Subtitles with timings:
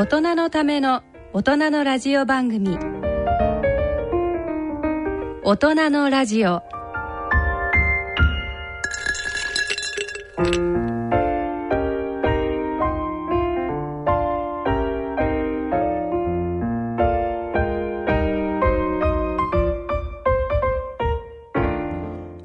[0.00, 1.02] 大人のための
[1.34, 2.78] 大人のラジオ番組。
[5.44, 6.62] 大人のラジオ。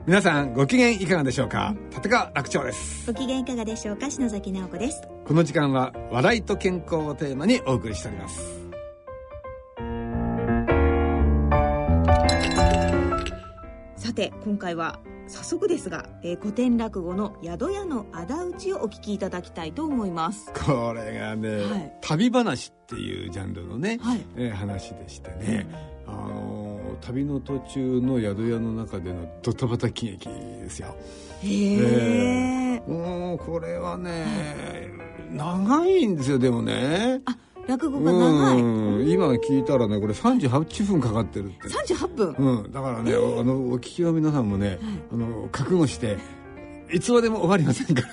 [0.06, 1.74] 皆さんご機嫌いかがでしょうか？
[1.92, 3.10] 立川楽長です。
[3.10, 4.12] ご機嫌いかがでしょうか？
[4.12, 8.62] 篠崎直子ですこの時間は笑いと健康をテーマにお送りしております。
[13.96, 20.54] さて今回は早速ですが、えー、古典落語の宿屋の仇討ちをお聞きいただきたいと思います。
[20.54, 25.66] これがね、はい、旅話っていうジャンルのね、はい、えー、話でしてね、
[26.08, 26.28] うん、あ
[27.06, 30.96] 旅の途中の宿屋の中でのドタバタ喜劇ですよ。
[31.44, 34.26] へえー、もうこれはね、
[35.32, 37.22] 長いんですよでもね。
[37.26, 41.68] あ落語が長い、今聞いたらねこれ38分かかってるって。
[41.68, 44.78] 38分、うん、だからね、えー、あのお聞きの皆さんもね、はい、
[45.14, 46.18] あの覚悟して
[46.92, 48.04] いつまでも終わりませんか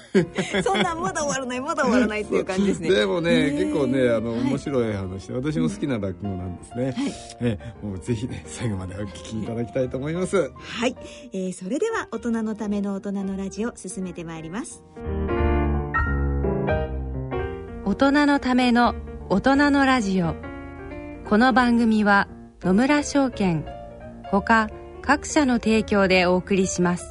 [0.55, 0.63] ら。
[0.63, 2.91] そんなまだ終わらないまだ終わらないっていう感じですね。
[2.91, 6.95] でもね結構ねあの、面白い話で私も好きな落語なんですね、はい、
[7.41, 10.51] えもうぜひね最後までお聞きいただきたいと思います。
[10.57, 10.97] はい、
[11.33, 14.83] えー、それでは大人のための大人のラジオ進めてまいります。
[17.85, 18.95] 大人のための
[19.29, 20.53] 大人のラジオ。
[21.29, 22.29] この番組は
[22.63, 23.65] 野村証券
[24.25, 24.69] ほか
[25.01, 27.11] 各社の提供でお送りします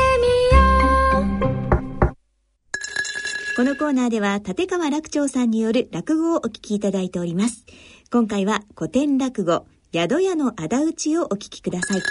[3.61, 7.63] このコーナーでは立川楽長さんによる落語をお聞きいただいております。
[8.11, 12.01] 今回は古典落語宿屋の仇討ちをお聞きください。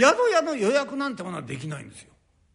[0.00, 2.12] 宿屋の予約なんてものはできないんですよ。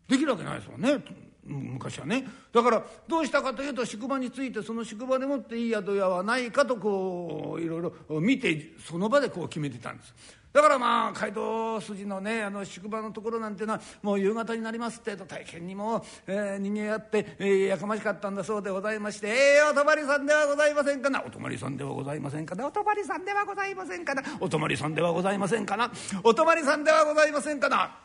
[0.07, 0.97] できるわけないですもんね。
[1.45, 2.27] 昔はね。
[2.51, 10.15] だからどうしたかというと宿場についてその宿場でもっていい宿屋はないかとこういろいろ見てその場でこう決めてたんです。
[10.53, 21.23] だからまあ街道筋のねあの宿場のところなんていうのはもう夕方になりますってと大変にも、えー、人間あって、えー、やかましかったんだそうでございまして「えー、お泊まりさんではございませんかな？
[21.23, 22.63] お泊まりさんではございませんかな？
[22.69, 24.23] お泊まりさんではございませんかな？
[24.39, 25.91] お泊まりさんではございませんかな？
[26.23, 27.99] お泊まりさんではございませんかな？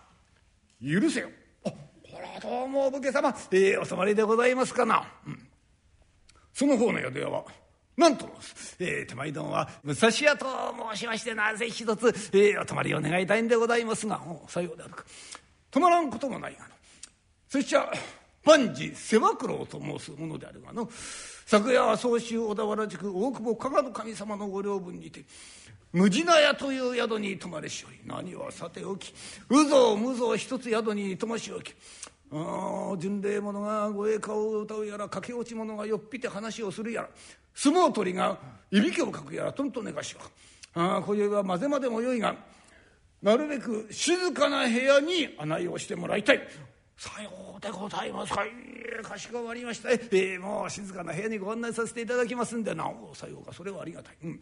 [0.83, 1.29] 許せよ」
[1.65, 1.77] あこ
[2.21, 5.49] れはどうもお武家様、えー、お泊まりでございますかな」うん、
[6.53, 7.45] その方の宿屋は？
[7.97, 8.27] なんと、
[8.79, 10.47] えー、手前どもは武蔵屋と
[10.93, 15.05] 申しましてなぜ一つ、えー、お泊まりを願いたいんでございますがおさようであるか。
[15.71, 16.67] 泊まらんこともないがの。
[17.49, 17.91] そしちゃ
[18.45, 20.89] 万事世話九郎と申すものであるがの。
[21.47, 25.25] 昨夜は総州小田原宿大久保加賀の神様のご領分にて
[25.93, 29.13] 無地な屋という宿に泊まれしおり何はさておき
[29.51, 31.75] 有象無象一つ宿に泊ましおき
[32.99, 37.09] 巡礼者が護衛歌を歌うやら駆け落ち者がよっぴて話をするやら
[37.55, 38.39] 相撲取りが
[38.71, 42.35] いびきをかくやらとんと寝かしはあ今宵は混ぜまでもよいが
[43.23, 46.41] なるべく静かな部屋に案内をしてもらいたい。
[46.97, 48.45] さようでございますか。
[49.03, 49.91] かしこまりました。
[49.91, 54.17] えー、もう静かな部屋にご案内させていただきますんでなおさようかそれはありがたい。
[54.25, 54.41] うん、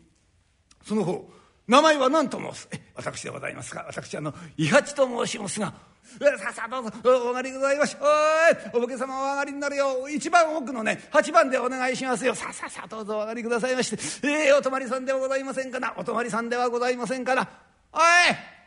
[0.83, 1.29] その方
[1.71, 2.69] 名前は何と申す？
[2.97, 3.85] 私でございますか？
[3.87, 5.67] 私あの伊八と申しますが。
[5.67, 6.91] さあさあどうぞ。
[7.05, 7.97] お上がりございまし。
[8.01, 10.09] おいお武家様お上がりになるよ。
[10.09, 12.35] 一番奥のね8番でお願いしますよ。
[12.35, 14.27] さあさあさあどうぞお上がりくださいまして。
[14.27, 15.95] えー、お泊まりさんではございませんかな？
[15.97, 17.49] お泊まりさんではございませんかな？
[17.93, 18.01] おい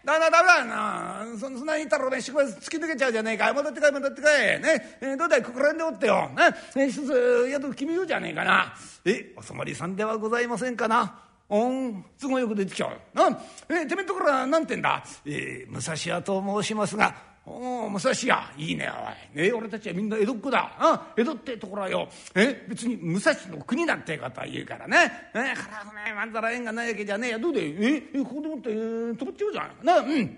[0.06, 3.52] だだだだなそんなに言ったらね宿場突き抜けちゃうじゃねえか。
[3.52, 4.32] 戻ってこい戻ってこい。
[4.62, 4.98] ね。
[5.02, 6.30] えー、どうだいここら辺でおってよ。
[6.78, 8.74] ね、一つ宿決めようじゃねえかな。
[9.04, 11.20] えお泊まりさんではございませんかな？
[11.50, 13.00] おん都合よく出てきちゃう。
[13.14, 15.04] なえてめえところは何てんだ？
[15.26, 18.52] えー、武蔵屋と申しますが、おお武蔵屋。
[18.58, 18.90] いいね
[19.36, 20.72] おい、ね、俺たちはみんな江戸っ子だ。
[20.80, 22.08] あ江戸ってところはよ。
[22.34, 25.12] え別に武蔵の国だってことは言うからね。
[25.34, 27.62] えからねまんざら縁がないわけじゃねえやどうで？
[27.62, 29.86] ええここでもって、えー、止まっちゃうじゃん。
[29.86, 30.22] なうん。
[30.22, 30.30] い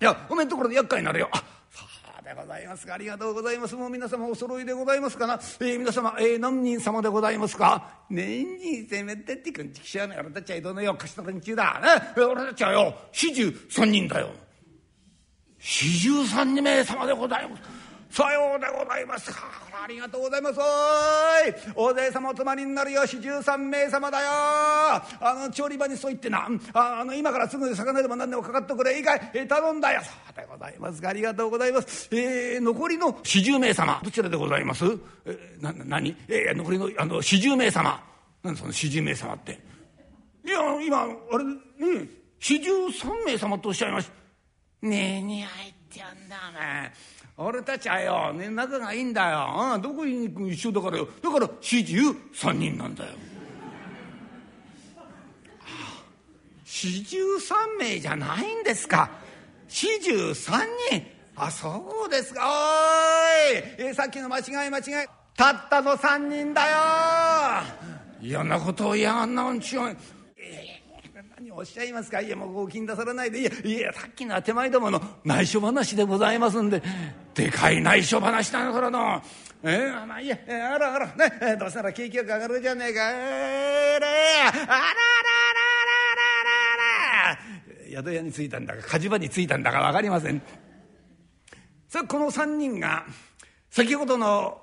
[0.00, 1.30] やおめんところで厄介になるよ。
[1.32, 1.42] あ
[2.22, 3.74] でございますかありがとうございます。
[3.74, 8.04] もう皆様お揃いでございますかな、えー、皆様、えー、何人様でございますか？
[8.08, 11.80] 年にせめてってくんちきしゃね俺たちは江戸のよ貸した連中だ。
[12.16, 12.22] ね？
[12.22, 14.30] 俺たちはよ四十三人だよ。
[15.58, 17.62] 四十三名様でございます。
[18.12, 19.32] さようでございます。
[19.32, 19.48] か
[19.82, 20.58] ありがとうございます。
[21.74, 24.26] 大勢様お泊まりになるよ四十三名様だよ。
[24.28, 25.02] あ
[25.34, 30.02] の調理場にそう言ってなああの今からすぐ魚でも何でもかかっとくれいいかい、えー、頼んだよ。
[30.04, 34.84] そうでございますありがとうございます、えー、残りの四十名様どちらでございます？
[35.24, 36.14] えー、な何？
[36.28, 37.98] えー、残りのあの四十名様。
[38.42, 39.58] 何その四十名様って。
[40.44, 41.06] いや今あ
[41.38, 42.06] れね
[42.38, 44.10] 四十三名様とおっしゃいまし。
[44.82, 46.92] たねえに入ってやんだお前。
[47.36, 49.78] 俺たちはよ、ね、仲がいいんだよ。
[49.80, 51.08] どこに行く一緒だからよ。
[51.22, 52.00] だから四十
[52.34, 53.10] 三人なんだよ。
[56.64, 59.10] 四十三名じゃないんですか。
[59.68, 61.02] 四十三人。
[61.34, 62.42] あ、そうですか。
[62.46, 65.08] おい、えさっきの間違い間違い。
[65.34, 66.76] たったの三人だよ。
[68.20, 69.96] 嫌なことを嫌がんなんちゅう。
[71.54, 72.22] おっしゃいますか？
[72.22, 73.40] いやもうご金出されないで。
[73.40, 76.82] いやいやさっきのは手前どもの内緒話でございますんで。
[77.34, 79.22] でかい内緒話なのからの。
[79.62, 79.90] え？
[79.92, 80.38] ー、まあいいや
[80.74, 81.56] あらあらね。
[81.58, 83.10] どうしたら景気よく上がるじゃねえか。
[83.10, 84.86] えー、れあらあらあら
[85.92, 86.24] あ
[87.26, 87.38] らあら
[88.02, 90.40] 宿屋に着いたんだか火事場に着いたんだか分かりません。
[91.86, 93.04] さあこの3人が
[93.68, 94.58] 先ほどの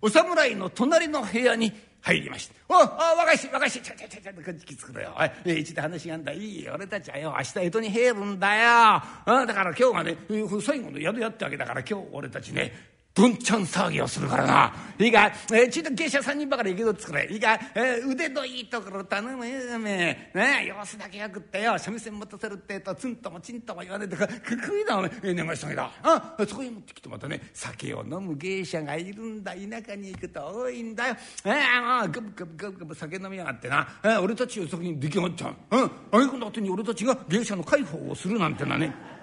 [0.00, 5.14] お侍の隣の部屋に入りました「おあ若いし若いしちょちょちょちょこっち来つくれよ。
[5.18, 6.32] おい一度話があんだ。
[6.32, 8.68] いい俺たちはよ明日江戸に入るんだよ。
[8.70, 10.16] あだから今日がね
[10.62, 12.72] 最後の宿やってわけだから今日俺たちね
[13.20, 14.72] どんちゃん騒ぎをするからな。
[14.98, 17.30] いいか、えー、ちょっと芸者三人ばかり行けど作れ。
[17.30, 20.30] いいか、えー、腕のいいところ頼むよ、め。
[20.32, 25.90] ね様子だけよくってよ、三味線持たせるってえと、ツンともチンとも言わねえとか、くくいだ、おめえ、願い下げだ。
[26.02, 29.52] あ、そこへ持ってきてまたね、酒を飲む芸者がいるんだ。
[29.52, 31.16] 田舎に行くと多いんだよ。
[31.44, 33.86] えー、もう、ぐぶぐぶぐぶぐぶ酒飲みやがってな。
[34.02, 35.76] えー、俺たちを先に出来上がっちゃう。
[35.76, 35.90] うん。
[36.10, 39.19] あげくの後に俺たちが芸者の介抱をするなんてのはね。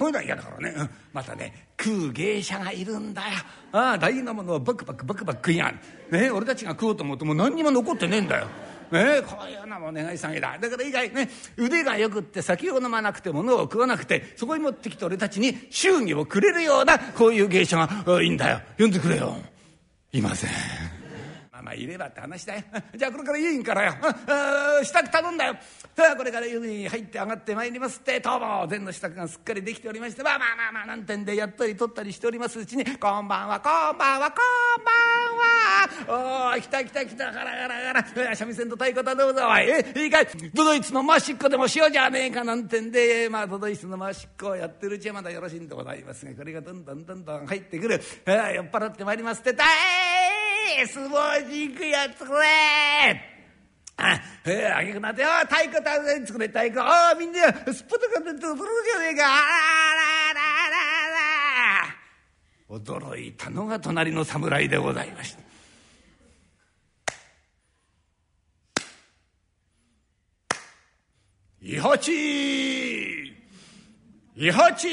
[0.00, 3.28] こういうのは嫌だからね、うん、またね食う芸者がいるんだよ。
[3.70, 5.72] ああ大事なものをバクバクバクバク食いやが
[6.10, 8.46] る、ね、俺たちが食おうと思うともう何にも残ってねえんだよ。
[8.90, 10.56] ね、こういうのも願い下げだ。
[10.58, 18.62] だから以外ね腕がよくって酒を飲まなくて物を食わなくてそこに持ってきて俺たちに祝儀をくれるようなこういう芸者がいいんだよ。
[18.78, 19.36] 呼んでくれよ。
[20.12, 20.99] いません。
[21.62, 22.62] まあいればって話だよ。
[22.96, 23.94] じゃあこれから家にからよ。
[24.82, 25.56] 支度頼んだよ。
[25.96, 28.20] さ あこれから湯に入って上がってまいりますって。
[28.20, 30.22] とも前の支度がすっかりできておりまして。
[30.22, 32.58] まあまあまあまあなんてんでやったり取ったりしております。
[32.58, 34.36] うちに「こんばんはこんばんはこ
[34.80, 34.92] んば
[36.12, 39.62] んは」おお来た来た来たガラガラガラ三味線と太鼓頼むぞおい。
[39.68, 40.26] えいいかい。
[40.54, 43.28] 都ドイツのマシッコでもしようじゃねえかなんてんで。
[43.30, 48.00] まあ都ドイツのマシッコをやってるうちはまだよろしいんでございますがこれがどんどんどんどん入ってくる。
[48.26, 50.09] 酔っ払ってまいりますって「だい
[50.86, 53.26] 相撲に行くやつこれ!」
[54.02, 56.80] あ、えー、あげくなって、あ太鼓たく作れ、太鼓。
[56.80, 57.40] ああ、みんな、
[57.72, 59.26] すっぽとかって踊るじゃねえか。
[59.26, 59.36] あ
[59.94, 60.40] ららら
[60.70, 61.20] ら
[63.10, 65.40] ら驚いたのが隣の侍でございました。
[71.62, 73.26] いはち
[74.34, 74.88] いはち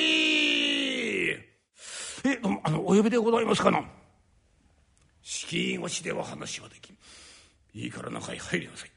[2.26, 3.86] え、あの、お呼びでございますかな？
[5.28, 6.98] 敷居越しでは話はできん。
[7.74, 8.92] いいから中へ入りなさい。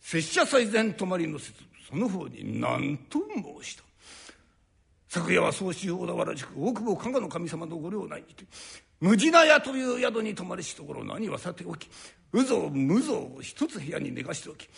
[0.00, 3.18] 拙者最前泊まりの説その方に何と
[3.60, 3.82] 申した
[5.08, 8.44] 昨夜は宗州小田原宿大久保加賀の神様のご領内にて
[9.00, 11.88] 無地な屋という宿に泊まりしところ何はさておき
[12.32, 14.68] 有象無象を一つ部屋に寝かしておき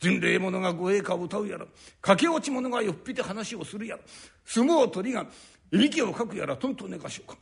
[0.00, 1.66] 巡礼者が護衛歌を歌うやら
[2.00, 4.02] 駆け落ち者がよっぴて話をするやら
[4.44, 5.26] 相撲取りが
[5.72, 7.38] いびきをかくやらとんと寝かしようか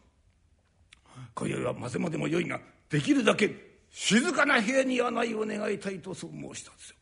[1.35, 3.51] 今宵は混ぜまでもよいができるだけ
[3.91, 6.97] 静かな部屋にはないを願いたいとそう申したんですよ。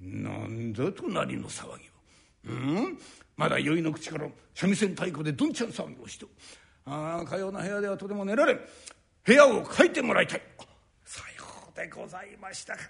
[0.00, 1.78] なんだ隣の騒ぎは。
[2.44, 2.98] うん？
[3.36, 6.26] まだ酔いの口から三味線太鼓でどんちゃん騒ぎをして。
[6.84, 8.60] ああかような部屋ではとても寝られん。
[9.24, 10.42] 部屋を書いてもらいたい。
[11.04, 12.80] さようでございましたか。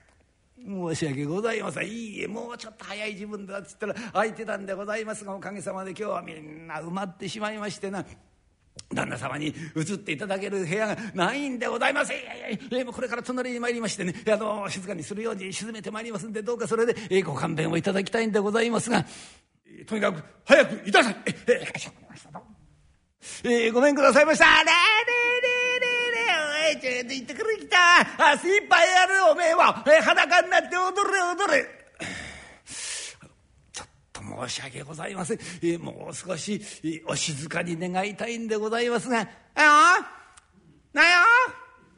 [0.56, 1.88] 申し訳ございません。
[1.88, 8.04] いいえもうちょっと早い自分だっつったら空いてたんでございますがおかげさまで今日はみんな埋まってしまいましてな。
[8.94, 12.12] 旦那様に移っていただける部屋がないんでございます。
[12.12, 19.04] えー、これから隣に参りましてね、あの、静かにするように沈めてまいりますんで、どうかそれで、ご勘弁をいただきたいんでございますが、
[19.86, 21.16] とにかく早くいたさい。
[21.26, 22.02] えー、えー、
[23.44, 24.44] えー、ごめんくださいました。
[24.44, 24.72] れれ
[25.40, 26.32] れれれ、
[26.74, 27.78] おい、ちょっと行ってくれきた。
[28.32, 31.81] あ、精一杯やるおめえは、えー、裸になって踊れ踊れ。
[34.48, 35.38] 申し訳ございません。
[35.62, 36.60] えもう少し、
[37.06, 39.98] お静かに願いたいんでございますが、ああ？
[40.92, 41.08] なよ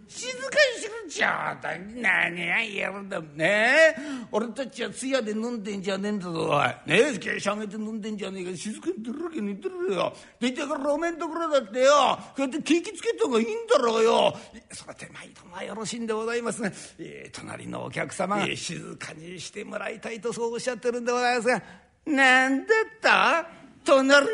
[0.07, 3.21] 静かにしろちょう何が言えるんだ。
[3.21, 3.97] ねえ？
[4.31, 6.67] 俺たちは通夜で飲んでんじゃねえんだぞおい。
[6.67, 7.19] ねえ？
[7.19, 8.57] 芸者上げて飲んでんじゃねえか。
[8.57, 10.13] 静かに出るわけにいってるよ。
[10.39, 12.19] でいてから路面ところだってよ。
[12.19, 14.37] こうやって景気つけた方がいいんだろうよ。
[14.73, 21.63] その手前ともよろしいんでございますが、えー、隣のお客様が、えー、静かにしてもらいたいとそうおっしゃってるんでございますが。
[22.07, 22.67] なんだっ
[23.01, 23.47] た？
[23.85, 24.33] 隣の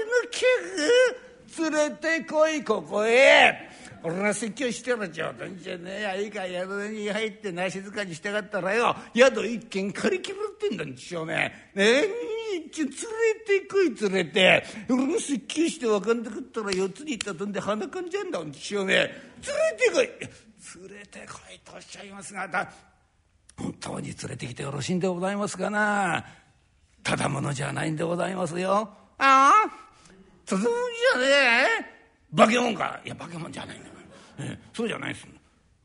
[1.57, 3.69] 客連れてこいここへ。
[4.03, 6.15] 俺が説教してる冗談じゃねえや。
[6.17, 8.97] いいか宿に入ってな静かにしてかったらよ。
[9.15, 11.73] 宿一軒借り切るってんだんちよね。
[11.75, 12.65] ねえ連れ
[13.47, 14.65] てこい連れて。
[14.89, 18.95] 俺が説教して分かんなかったら四つに行ったとんで鼻かんじゃんだんちよね。
[18.95, 19.13] 連れ
[19.77, 20.07] てこい。
[20.89, 22.71] 連れてこいとおっしゃいますが
[23.57, 26.25] 本当に連れてきてよろしいんでございますかな。
[27.03, 28.89] ただものじゃないんでございますよ。
[29.19, 29.71] ああ？
[30.47, 31.27] つづじゃね
[32.33, 32.37] え。
[32.37, 33.95] 化け物かいや化け物じゃないんだよ、
[34.39, 35.27] えそうじゃないです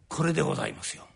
[0.07, 1.07] これでございますよ。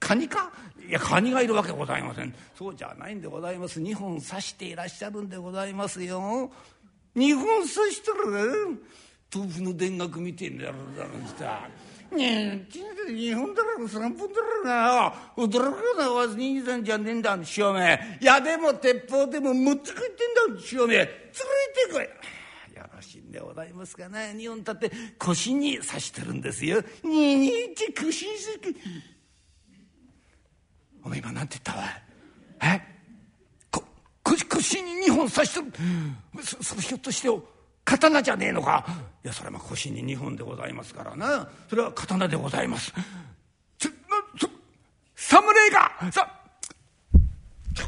[0.00, 0.50] カニか？
[0.88, 2.34] いやカニがいるわけございません。
[2.56, 3.80] そうじゃないんでございます。
[3.80, 6.50] 2本刺していらっしゃるんでございますよ。
[7.16, 8.82] 2本刺してる？
[9.34, 11.68] 豆腐の田楽みてえにやるだろうさ
[12.10, 12.66] ね
[13.06, 15.14] え、日本だろ、3分だろな。
[15.36, 18.18] 驚くような、わず兄さんじゃねえんだ、しおめ。
[18.20, 20.96] 矢でも鉄砲でも持ってくってんだ、しおめ。
[20.96, 21.22] 連れて
[21.92, 22.04] こい。
[22.76, 26.82] よろしいんでございますがね、日本だって腰に刺してるんですよ。
[27.04, 28.80] ににって腰に刺して。
[31.04, 31.88] おめえ今なんて言ったわ。
[32.62, 32.80] え？
[33.70, 33.84] こ、
[34.22, 35.72] 腰、腰に2本刺してる。
[36.42, 37.28] そ、そひょっとして
[37.88, 38.84] 刀じゃねえのか。
[39.24, 41.48] いやそれは腰に2本でございますからな。
[41.70, 42.92] それは刀でございます。
[43.78, 43.90] ちょ
[44.36, 44.48] そ
[45.14, 46.30] 侍かさ
[47.74, 47.84] ちょ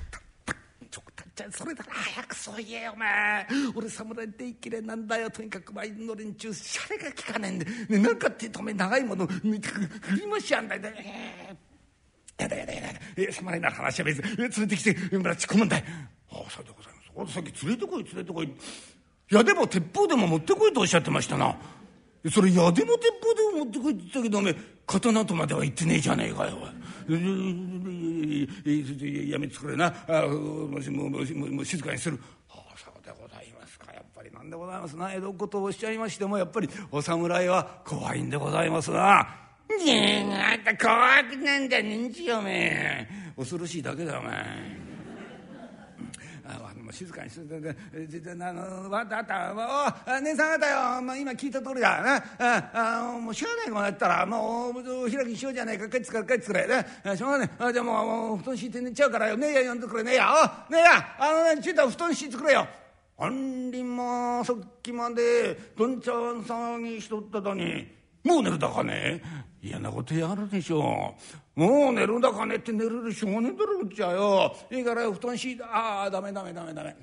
[0.91, 1.01] ちょ
[1.35, 3.47] ちょそれだな早くそう言えよお前。
[3.75, 5.31] 俺侍って一気れなんだよ。
[5.31, 7.67] とにかく前の連中シャレが利かねえんで、
[7.99, 14.37] ね、なんかってとめ長いもの振りましやんだよ、えー、やだやだやだえー、侍なら話は別に。
[14.37, 15.85] 連れてきて村ち込むんだよ
[16.31, 17.35] ああそうでございます。
[17.35, 18.55] さっき連れてこい連れてこい。
[19.31, 21.57] 矢でも鉄砲でも持ってこいとおっしゃってましたな。
[22.31, 24.55] それ矢でも鉄砲でも持ってこいって言ったけどおめ
[24.87, 26.59] 刀とまでは言ってねえじゃねえかよ。
[29.29, 32.19] やめてくれなあもしももしも静かにする。
[32.51, 39.37] ああそうでございますかやっぱりなんでございますな江戸っ子とおっしゃいましてもやっぱりお侍は怖いんでございますな。
[39.85, 44.80] ねえあんた怖くなんだねんちよおめえ恐ろしいだけだお前。
[46.91, 52.03] も静かにしてあのわあったお姉さん方よ、まあ、今聞いた通りだ。
[52.03, 55.89] なああもうしょうがないもんやったらもう開きしようじゃないか。
[55.89, 56.67] 帰ってくれ帰ってくれ。
[56.67, 57.17] ね。
[57.17, 57.51] しょうがない。
[57.59, 60.03] あじゃあもう布団敷いて寝ちゃうからよねえや呼んでくれ。
[60.03, 60.33] ねえや。
[60.69, 61.17] おねえや。
[61.19, 62.67] あのねちょっと布団敷いてくれよ。
[63.19, 68.01] あんりまさっきまでどんちゃん騒ぎしとったのに。
[68.25, 69.23] もう寝るだかね。
[69.63, 71.15] 嫌なことやるでしょ
[71.57, 71.61] う。
[71.61, 74.57] もう寝るんだかねって寝るでしょうがねえだろうっちゃよ。
[74.71, 75.65] いいから布団敷いた。
[75.67, 76.97] ああ、ダメダメダメダメ。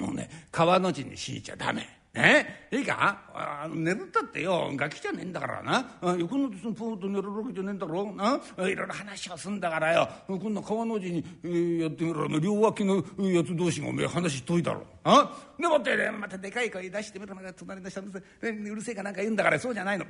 [0.00, 1.86] もうね、川の字に敷いちゃダメ。
[2.14, 2.68] ね？
[2.72, 3.20] いいか？
[3.32, 8.40] あ寝るったってよガキじゃねえんだからな横のそのポーと寝るわけじゃねえんだろな？
[8.56, 15.36] いろいろ話をすんだからよこんな川の字に、えー、やってみろ両脇のやつ同士がおめえ話遠いだろあ？
[15.60, 20.06] でもって、ね、またでかい声出してみろ隣の人うるせえかなんか言うんだからそうじゃないの。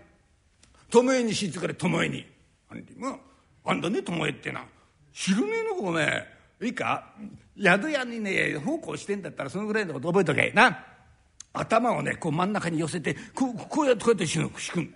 [0.91, 2.27] 巴にしつかれ巴に。
[2.71, 3.19] あんも
[3.65, 4.65] あんだね巴ってな。
[5.13, 6.03] 知るねえのかおめ
[6.61, 7.13] えいいか？
[7.61, 10.53] 宿屋にね奉公してんだったらそのぐらいのこと覚えとけ。
[10.55, 10.85] な。
[11.53, 14.95] 頭をねこう真ん中に寄せてこうこうやってこうやって敷く敷くん。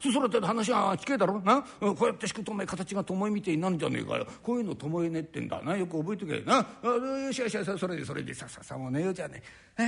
[0.00, 1.40] そそらって話は聞けだろ？
[1.40, 1.62] な。
[1.62, 4.26] こうやって敷くとお前形が巴みてえになんじゃねえかよ。
[4.42, 5.76] こういうの巴ねってんだな。
[5.76, 6.40] よく覚えとけ。
[6.40, 6.66] な。
[6.82, 9.42] よしよしよしそれでそれでさささもう寝ようじゃね。
[9.78, 9.82] え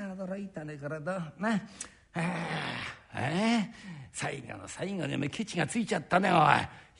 [0.00, 1.32] あ驚いたね体。
[1.38, 1.60] な。
[2.14, 2.20] あ
[3.18, 3.70] え
[4.12, 6.36] 最後の最後にお前ケチがついちゃったねお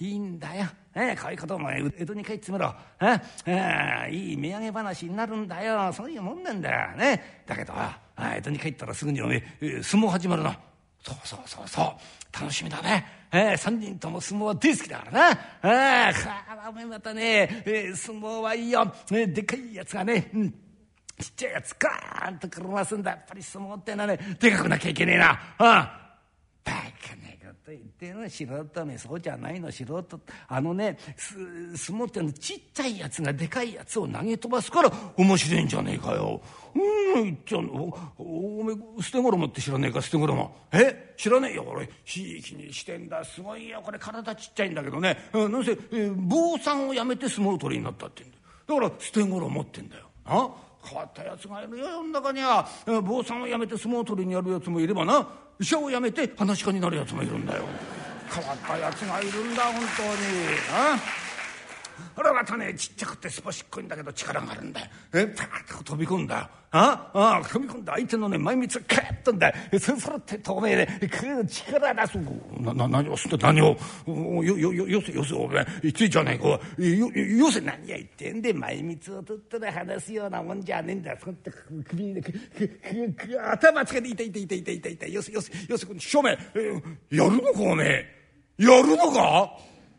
[0.04, 7.72] いいいんだよ、えー、こういうことお前江戸に帰ってみろ、ええいい土産話になるんだよそういうもんなんだよねだけど
[8.18, 10.58] 江戸に帰ったらすぐにおめえ相撲始まるな
[11.02, 13.06] そうそうそうそう楽しみだね。
[13.32, 15.30] えー、3人とも相撲は大好きだからな。
[15.30, 16.12] あ
[16.64, 18.92] あ、お前またね、えー、相撲はいいよ。
[19.10, 20.56] えー、でかいやつがね、うん、ちっ
[21.36, 23.12] ちゃいやつガーンと車すんだ。
[23.12, 25.30] やっぱり相撲ってのはね、でかくなきゃいけねえな。
[25.30, 26.05] ああ
[26.66, 30.20] バカなこと言ってんの素人めそうじゃないの素人。
[30.48, 36.40] あのね相撲ってのちっちゃいやつがでかいやつを投げ飛ばすから面白いんじゃねえかよ。
[36.74, 41.14] うん言っちゃうのおおめ捨て衣って知らねえか捨て衣え？
[41.16, 41.88] 知らねえよ俺。
[42.04, 43.24] ひいきにしてんだ。
[43.24, 43.98] すごいよこれ。
[43.98, 45.16] 体ちっちゃいんだけどね。
[45.32, 50.04] なんせ、え坊さんをやめて相撲取りになったって言うんだだから捨て衣ってんだよ。
[50.24, 50.50] あ？
[50.84, 52.68] 変わったやつがいるよ世の中には。
[53.02, 55.26] 坊さんを辞めて相撲取りにやるやつもいればな。
[55.58, 57.64] 医者を辞めて話し家になるやつもいるんだよ。
[58.30, 59.86] 変わったやつがいるんだ本当に。
[60.72, 61.25] あ？
[62.14, 64.86] これまたねちっちゃくてすばしっこいんだけど力があるんだよ。
[65.14, 65.26] え？
[65.26, 66.50] パーッと飛び込んだ。
[66.70, 67.10] あ？
[67.14, 67.42] あ？
[67.44, 67.94] 飛び込んだ。
[67.94, 70.88] 相手のね前みつカッとんだそれそれって透明で
[71.48, 72.18] 力出す。
[72.60, 73.38] なな何をすんだ？
[73.52, 73.76] 何を？
[74.06, 76.60] よよよよせよせお前ついちゃねえか。
[76.78, 81.52] よよせ何や言ってんで前みつを取ったら話すようなもんじゃねえんだそんな
[81.88, 82.22] 首に
[83.52, 85.14] 頭つけて痛い痛い痛い痛い痛い痛い。
[85.14, 86.38] よせよせよせ正面。
[87.10, 88.16] やるのかおめえ。
[88.58, 89.50] やるのか？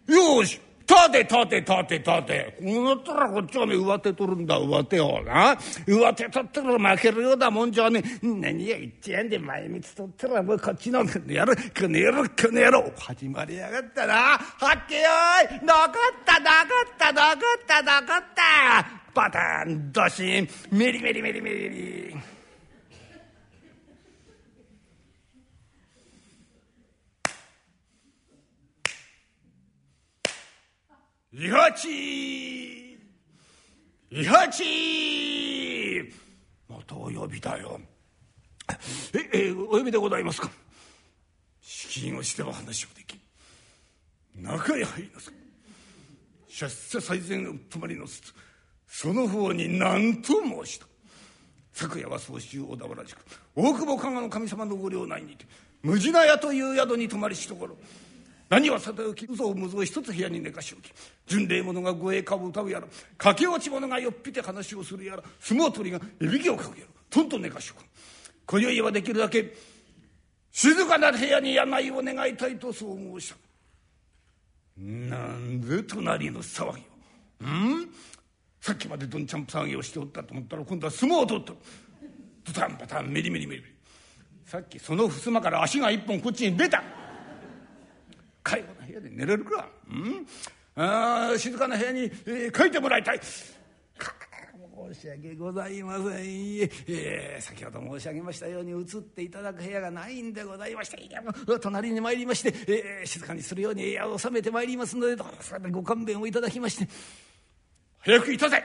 [0.08, 5.58] よし立て立て立て立てこうなったらこっちはね上手取るんだ上手をな。
[5.86, 12.92] 上手取ったら負けるようなもんじゃね何や言ってやんで前道取ったらもうこっちのこの野郎この野郎この野郎。
[12.98, 14.14] 始まりやがったな。
[14.14, 14.38] は
[14.76, 15.02] っけよ
[15.62, 15.66] い。
[15.66, 15.94] なかっ
[16.26, 18.86] たなかったなかったなかった。
[19.14, 20.48] バタンドシン。
[20.72, 22.37] メリメリメリメリメリ。
[31.40, 32.94] イハチ
[34.10, 36.12] イハチ
[36.68, 37.80] またお呼びだよ。
[39.14, 40.50] え、え、お呼びでございますか？
[41.62, 43.20] 資金をしては話をでき。
[44.40, 45.34] ん中へ入りなさい。
[46.48, 48.34] 出世最善を泊まりのすつ。
[48.88, 50.88] その方に何と申した。
[51.72, 53.16] 昨夜は総州小田原宿。
[53.56, 55.46] 大久保加賀の神様のご領内にて
[55.84, 57.78] 無地な屋という宿に泊まりしところ。
[58.50, 60.94] 何はさておき嘘を無造一つ部屋に寝かしおき
[61.26, 62.88] 巡礼者が護衛歌を歌うやら
[63.18, 67.86] 駆け落ち者がよっぴて話をするやら相撲取りがいびきをかくやらとんと寝かしおく。
[68.46, 69.54] 今宵はできるだけ
[70.52, 73.36] 静かな部屋に病を願いたいとそう申した。
[74.80, 76.84] なんで隣の騒ぎを？
[77.42, 77.90] うん？
[78.62, 81.54] さっきまでどんちゃん騒ぎをしておったと思ったら今度は相撲を取った
[82.46, 83.74] ドタンバタンメリメリメリメリ。
[84.46, 86.82] さっきその襖から足が一本こっちに出た。
[88.48, 90.26] 介護な部屋で寝れるか、うん、
[90.76, 93.20] あ静かな部屋に、えー、書いてもらいたい。
[94.94, 97.38] 申し訳ございません、え。
[97.40, 101.02] ー、先ほど申し上げましたように移っていただく部屋がないんでございまして。
[101.04, 101.22] いや
[101.60, 106.88] 隣に参りまして、えー、静かにするように部屋を収めてまいりますのでどうぞご勘弁をいただきまして。
[108.00, 108.64] 早くいたせ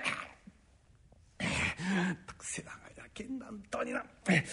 [2.26, 4.44] たくせ長いな剣南東になえ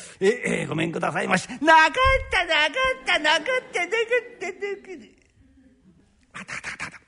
[0.61, 1.47] えー、ごめんくださいまし。
[1.49, 1.61] なかっ
[2.31, 2.69] たなか
[3.03, 3.45] ったなかった。
[3.45, 5.18] なかったなかった
[6.33, 6.99] あたたたた。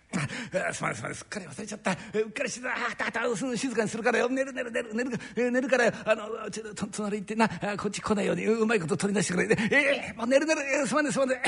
[0.74, 1.92] すまないすまないすっかり忘れちゃった。
[1.92, 1.98] うっ
[2.32, 2.70] かりしてた。
[2.70, 4.30] あたた静かにするからよ。
[4.30, 7.48] 寝る寝る寝る寝る寝るからあのちょっと隣行ってな。
[7.78, 10.88] こっち来ないようにうまいこと取り出してくれええー、もう寝る寝る。
[10.88, 11.42] すまんねすまんね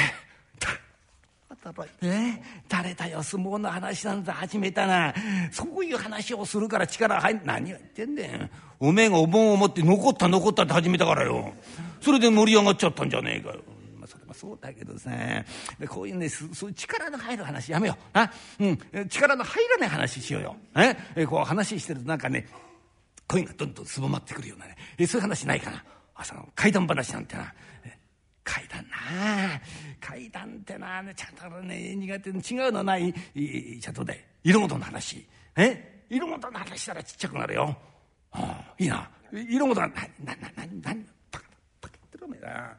[2.02, 5.14] え、誰だよ相撲の話なんだ始めたな。
[5.52, 8.50] そういう話をするから力入ん何を言ってんだよ
[8.82, 11.54] おめえがお盆を持って残った残ったって始めたからよ。
[12.02, 13.62] それで盛り上がっちゃったんじゃねえかよ。
[14.44, 15.10] そうだけどさ。
[15.88, 18.18] こういうねそういう力の入る話やめよう。
[18.18, 18.30] な、
[18.60, 20.58] うん、力の入らない話しようよ。
[21.16, 21.26] え？
[21.26, 22.46] こう話してるとなんかね
[23.26, 24.76] 声がどんどんすぼまってくるようなね。
[24.98, 25.82] えそういう話ないかな。
[26.14, 27.54] 朝の怪談話なんてな。
[28.44, 29.62] 階段な。
[30.02, 33.14] 階段ってなちゃんとね苦手違うのない。
[33.14, 35.26] ちゃんとね色事の話。
[35.56, 36.06] え？
[36.10, 37.64] 色事の話したらちっちゃくなるよ。
[37.64, 39.10] はあ、いいな。
[39.32, 41.02] 色事なななななな
[41.32, 41.46] パカ
[41.80, 42.76] パカってろめな。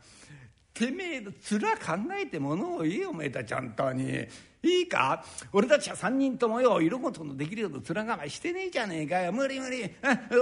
[0.74, 4.26] てめえの面考えてものを言えよおめえたちゃんとに。
[4.62, 5.22] いいか？
[5.52, 9.90] 俺たちは三人ともよ色事のできるような面構えしてねえじゃねえかよ無理無理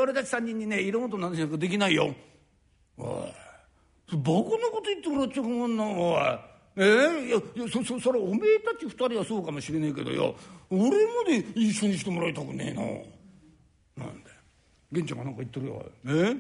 [0.01, 2.15] 俺たち三人にね色事なんてできないよ。
[2.97, 6.23] おいバカなこと言ってもらっちゃ困んなおい。
[6.77, 10.37] えー、いやいやそそそれおめえたち二人はそうかもしれねえけどよ
[10.71, 10.91] 俺ま
[11.27, 12.75] で一緒にしてもらいたくねえ
[13.99, 14.07] な。
[14.07, 14.37] なんだよ
[14.93, 15.85] 源ちゃんが何か言ってるよ。
[16.07, 16.37] え？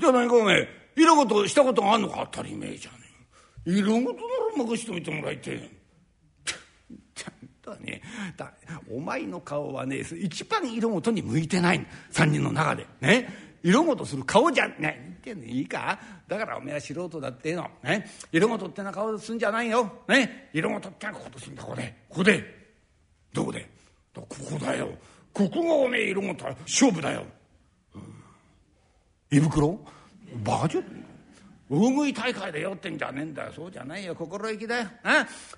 [0.00, 2.98] じゃあ何かおめえ色事したことがあんのか当たり前じゃね
[3.66, 3.72] え。
[3.72, 4.14] 色事なら
[4.56, 5.70] 任しておいてもらいてえ。
[7.14, 8.02] ちゃんとね
[8.36, 8.52] だ
[8.90, 12.86] お前の顔はね一番色事に向いてない3人の中で。
[13.00, 13.50] ね。
[13.62, 16.00] 色事する顔じゃね言ってんのいいか。
[16.26, 21.62] だからおめえは素人だっての、ね、色事ってな顔すんじゃないよ、ね、色事ってのはことすんだ。
[21.62, 21.94] ここで。
[22.08, 22.60] ここで。
[23.34, 23.68] どこで？
[24.12, 24.88] ここだよ。
[25.32, 27.24] ここがおめえ色事勝負だよ、
[27.94, 28.02] うん、
[29.30, 29.78] 胃袋？
[30.44, 30.82] バカじゃ
[31.70, 34.90] 大食い大会で酔ってんじゃねえんだよそうじゃないよ心意気だよ、ね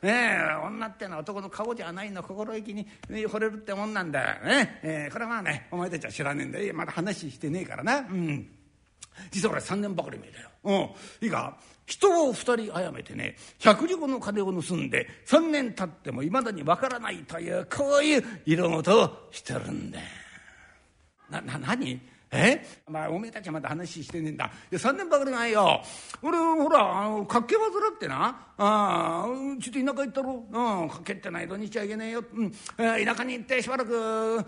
[0.02, 8.46] え女ってのは男の顔じゃないの心意気に、ね、惚れるってもんなんだよ、ねえー、これはまあねお前たちは知らねえんだよまだ話してねえからなうん
[9.30, 11.56] 実は俺3年ばかり前だようんいいか
[11.86, 19.98] 人を2人殺めてね百両の金を盗んで3年経ってもいまだにわからないというこういう色事をしてるんだ
[21.30, 22.64] なな何え？
[22.88, 24.46] まあおめえたちはまだ話してねえんだ。
[24.46, 25.82] いや3年ばかりないよ。
[26.22, 28.48] 俺ほらあのかっけ患ってな。
[28.56, 29.26] あ
[29.60, 34.44] ちょっと田舎行ったろ、うん、かけってないとにちゃいけねえよ、うん、田舎に行ってしばらく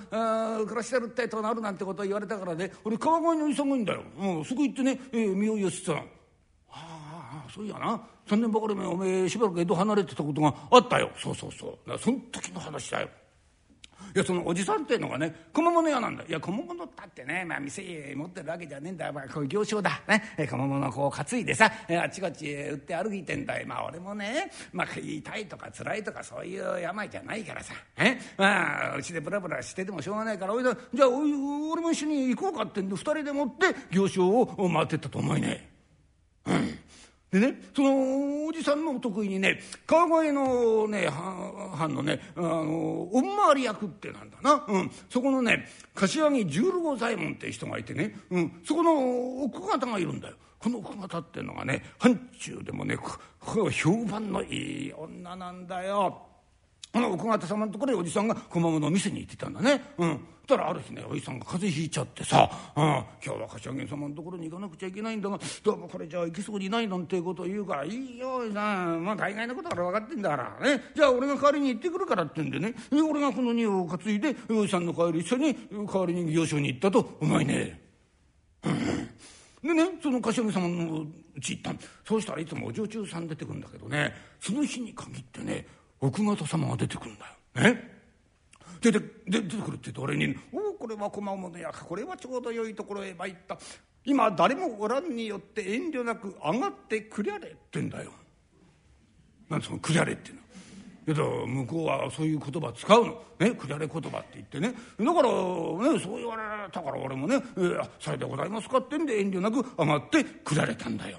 [0.67, 2.73] 暮らしてるってとなるなんてこと言われたからね。
[2.85, 5.99] 俺川越に急ぐんだよ、うん、すぐ行ってね、えー、身を寄せてたの。
[6.71, 8.01] ああそういやな。
[8.27, 11.11] 3年ばかり前おめえしばらく江戸離れてたことがあったよ。
[11.19, 11.99] そうそうそう。
[11.99, 13.09] その時の話だよ。
[14.15, 16.25] いやそのおじさんっていうのがね小物屋なんだ。
[16.29, 27.75] いや小物ったってね、まあ、店持ってるわけじゃねえんだ、まあ、こういう行商だ、ね、小物をこう担いでさあちこち売って歩いてんだよまあ俺もね、まあ、痛いとか辛いとかそういう病じゃないからさ。
[27.97, 35.69] えまあうちでブラブラしててもしょうがないからおいだじゃあ俺も一緒に行こうかってんで2人でもって行商を回ってったと思いね。
[36.47, 36.79] うん。
[37.35, 45.67] でねそのおじさんのお得意にね川越のね藩のねあの御回り役ってなんだな、うん、そこのね
[45.97, 50.37] 柏木十郎左衛門って人がいてね、うん、そこの奥方がいるんだよ。
[50.61, 52.97] この奥方っていうのがね藩中でもね
[53.73, 56.34] 評判のいい女なんだよ。
[56.95, 59.83] あの奥方様のところにおじさんが小間物を店に行ってたんだね。
[59.99, 60.21] うん。
[60.47, 69.03] たらある日ねおじさんが風邪ひいちゃってさ「うん、今日は柏木様のところに行かなくちゃいけないんだがどうもこれじゃあ行きそうにないなんてことを言うから「いいよおじさん。
[69.03, 70.83] まあ大概のことから分かってんだからね。
[70.95, 72.75] じゃあ俺が代わりに行ってくるから」ってんでね。
[72.93, 77.81] 俺がこの荷を担いでおじさんの帰り一緒に代わりに行商に行ったとお前ね。
[79.63, 85.67] でねその柏木様のうち行ったんそうしたらいつもお女中さん出てくるんだけどねその日に限ってね
[86.01, 87.27] 奥方様が出てくるんだ
[87.69, 87.75] よ。
[87.75, 87.95] ね？
[88.81, 93.59] 出て出てくるって言うと俺に「おおこれは駒物やこれはちょうど良いところへ参った
[94.05, 98.13] 今誰もおらんによって遠慮なく上がってくりゃれ」ってんだよ。
[99.49, 100.43] なんその「くりゃれ」っていうの？
[101.07, 103.53] けど向こうはそういう言葉使うの「ね？
[103.53, 105.29] くりゃれ言葉」って言ってねだから
[105.93, 111.19] ねそう言われたから俺もね「えー、されでございますか」ってんで遠慮なく上がってくられたんだよ。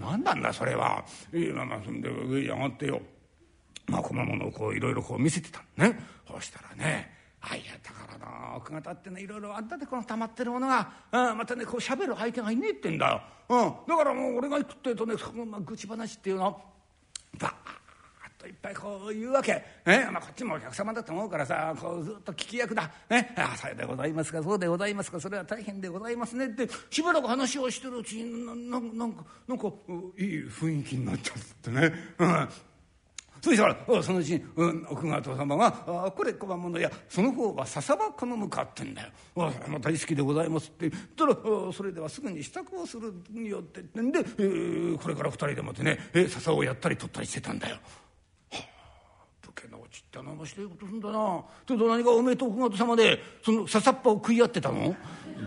[0.00, 1.04] 何なんだそれは。
[1.34, 3.02] いいまあまあそんで上に上がってよ。
[3.88, 5.98] まあ小物をこういろいろこう見せてたね。
[6.26, 16.60] そしたらねあいやだからな奥方ってねいろいろあんたでこの溜まってるものが、うん、またねこう喋る相手がいねえってんだよ、うん、だからもう俺が行くってえとねその、まあ、愚痴話っていうの
[17.38, 17.54] バーッ
[18.40, 19.52] といっぱいこう言うわけ、
[19.86, 29.68] ねまあ、こっちもお客様だと思うからさこうずっと聞き役だ「ね、ああさようでございますかそうでございますかそれは大変でございますね」ってしばらく話をしてるうちになななんかなんか
[30.18, 32.48] いい雰囲気になっちゃってね、うん、
[33.40, 35.66] そしたらそのうちに、うん、奥方様が
[36.06, 41.36] 「あこれ小判物やその方は笹ば好むか」ってんだよ「それも大好きでございます」って言ったら
[41.72, 47.76] 「それではすぐに支度をするによって」ってんで、えー、これから二人でもってね、えー、笹をやったり取ったりしてたんだよ。
[47.76, 47.80] は
[48.52, 48.56] あ
[49.42, 51.44] 武家のうちって面白いことすんだな。
[51.66, 54.94] と何がおめえと奥方様でその笹っぱを食い合ってたの？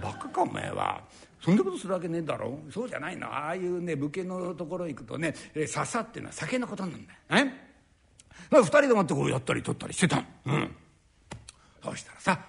[0.02, 1.04] バカかお前は。
[1.44, 7.46] そんなことするわけねえだろそうじゃないのああいうね武家のところ行くとね、えー、笹ってのは酒のことなんだよ。
[7.46, 7.71] ね
[8.52, 10.76] 二人でもってこうやったり取ったりしてたうん。
[11.84, 12.40] そうしたらさ、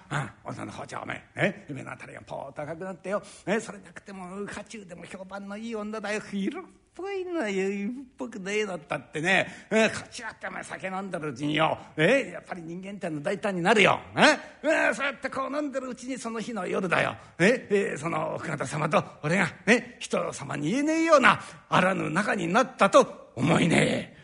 [0.45, 6.21] うん、女の包丁おめ、ね、夢のあたりがポーッと赤くなってよ、ね、それなくても家中でも評判のいい女だよ。
[6.31, 24.23] 色っぽいのよ色っぽくねえのったってね、えこっちだってお前酒飲んでるうちによ、えやっぱり人間っての大胆になるよ、ねえそうやってこう飲んでるうちにその日の夜だよ、ええその奥方様と俺が、ね、人様に言えねえようなあらぬ仲になったと思いねえ。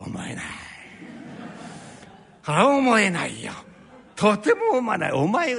[0.00, 0.67] 思えない。
[2.52, 3.52] は思えないよ。
[4.16, 5.12] とても思わない。
[5.12, 5.54] お前、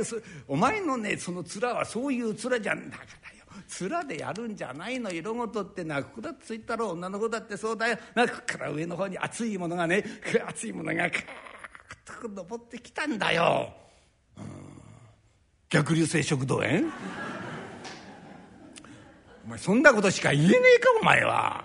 [0.47, 3.45] お前のね、その面はそういう面じゃんだからよ。
[3.89, 10.03] 面でやるんじゃないの色ごとってなここだっついたろ女の子だってそうだよなこっから上の方に熱いものがね
[10.47, 11.21] 熱いものがカー
[12.19, 13.71] ッと登ってきたんだよ。
[14.37, 14.45] うん
[15.69, 16.89] 逆流性食道炎？
[19.45, 21.63] お前そんなことしか言えねえかお前は。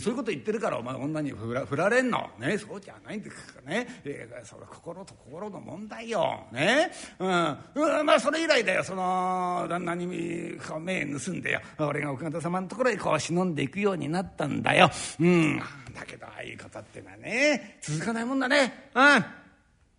[0.00, 2.30] そういうこと言ってるからお前女に振ら振られんの。
[2.38, 6.40] ねそうじゃないんでかね、えー、それ心と心の問題よ。
[6.52, 6.90] ね。
[7.18, 8.84] うん、うん、まあそれ以来だよ。
[8.84, 11.60] その旦那に目盗んでよ。
[11.78, 14.90] 俺が奥方様のところへこう忍んでいくようになったんだよ。
[15.20, 15.58] うん。
[15.94, 18.90] だけどああいうことってのはね続かないもんだね。
[18.94, 19.41] うん。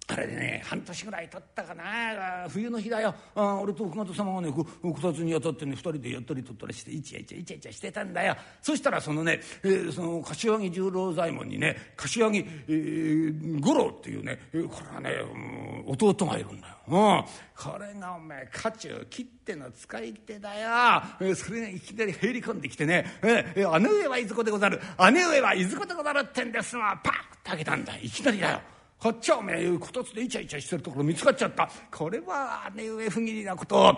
[0.07, 2.47] あれでね半年ぐらい経ったかな。
[2.49, 3.15] 冬の日だよ。
[3.35, 8.35] あ俺と奥方様がねここたつに当たってね2人でやったりとったりしてイチャイチャイチャイチャしてたんだよ。
[8.61, 15.11] そしたらそのね、えー、その柏木十郎左衛門にね柏木、えー、五郎っていうねこれはね、
[15.85, 20.69] うん、弟がいるんだよ、うん、これがお前家中切っての使い手だよ、
[21.21, 24.81] えー、それがいきなり入り込んできてね「えー、姉上はいずこでござる。
[25.13, 27.13] 姉上はいずこでござる」ってんですわパッ
[27.43, 28.61] と開けたんだいきなりだよ。
[29.03, 31.69] こっちはおめえこたつでイチャイチャしてるところ見つかっちゃった。
[31.91, 33.75] これは姉上不義理なこと。
[33.75, 33.97] を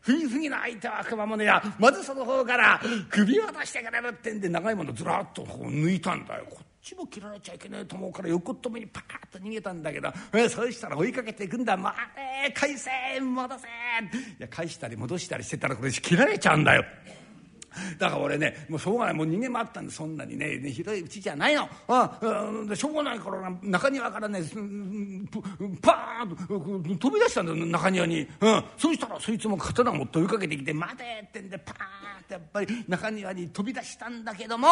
[0.00, 6.46] ふぎふぎな相手は熊物やまずその方から首を出してくれるってんで長いものずらっとこう抜いたんだよ。
[6.48, 10.10] こっちも切られちゃいけないと思うから横っ飛びにパーッと逃げたんだけど。
[10.32, 11.94] えそうしたら追いかけていくんだ「待
[12.46, 12.90] て返せ
[13.20, 13.66] 戻せ!」
[14.16, 16.86] いや返したり戻したりしてたらこれ切られちゃうんだよ。
[17.98, 19.14] だから俺ねもうしょうがない。
[19.14, 20.60] もう逃げ回ったんでそんなにね。
[20.70, 21.66] 広いうちじゃないの。
[21.88, 23.22] ああしょうがない。
[23.22, 24.40] から中庭からね
[25.80, 27.66] パーンと飛び出したんだよ。
[27.66, 31.78] 中庭に、うん、そしたらそいつも刀を持って追いかけてきて「待て!」ってんでパーン
[32.22, 34.68] ってやっぱり中庭に飛び出したんだけども。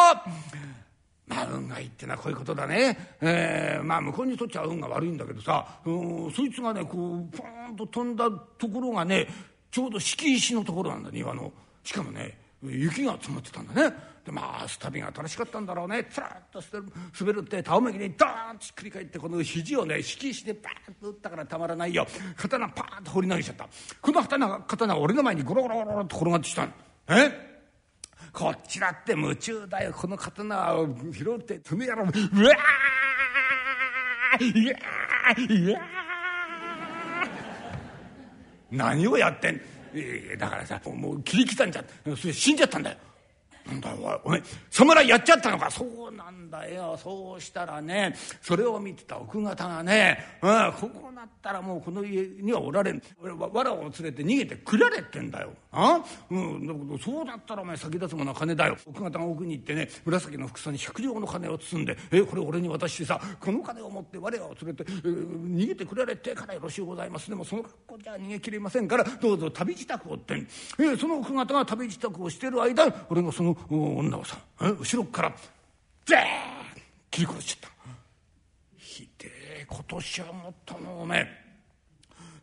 [1.27, 9.27] まあ運がいいってのはこういうことだね、えー、まあ向こうにとっちゃ運が悪いんだけどさ、うん、そいつがねこうポーンと飛んだところがね
[9.69, 11.53] ちょうど敷石のところなんだ庭の。
[11.83, 13.95] しかもね雪が積もってたんだね。
[14.23, 16.03] でまあスタビが新しかったんだろうね。
[16.03, 16.61] つらっと
[17.19, 22.05] 滑るってタオメギにドーンとひっくり返ってこの肘をね敷石でバーンと打ったからたまらないよ。
[22.35, 23.67] 刀パーンと放り投げちゃった。
[23.99, 26.67] この刀刀が俺の前にゴロゴロゴロと転がってきた
[27.09, 27.49] え？
[28.31, 29.91] こっちだって夢中だよ。
[29.91, 32.05] この刀を拾って止めやろう。
[32.05, 35.81] うわーうわーうわー。
[38.69, 39.59] 何をやってん？
[40.37, 42.97] だからさもう切り刻んじゃってそれ死んじゃったんだよ。
[43.67, 43.89] なんだ
[44.23, 45.69] お前侍やっちゃったのか。
[45.69, 46.97] そうなんだよ。
[47.01, 53.01] そうしたらねそれを見てた奥方がね、うん、ここなったらもうこの家にはおられん。
[53.21, 55.53] わらを連れて逃げてくられってんだよ。
[55.71, 58.77] あ、うん、だけどそうだったらお前先立つものは金だよ。
[58.85, 67.29] 奥方が奥に行ってね紫の服さに百両の金を包んでえこれ俺に渡してさこの金を持って我らを連れて、えー、逃げてくられってからよろしゅうございます。
[67.29, 70.35] でもその格好じゃ逃げきれませんからどうぞ旅支度をって、
[70.79, 75.33] えー、その奥方が旅支度をしてる間俺がその女をさ後ろから
[76.05, 76.23] ゼーン
[77.09, 77.71] 切り殺しちゃった。
[78.77, 81.27] ひでえ今年はもったのおめえ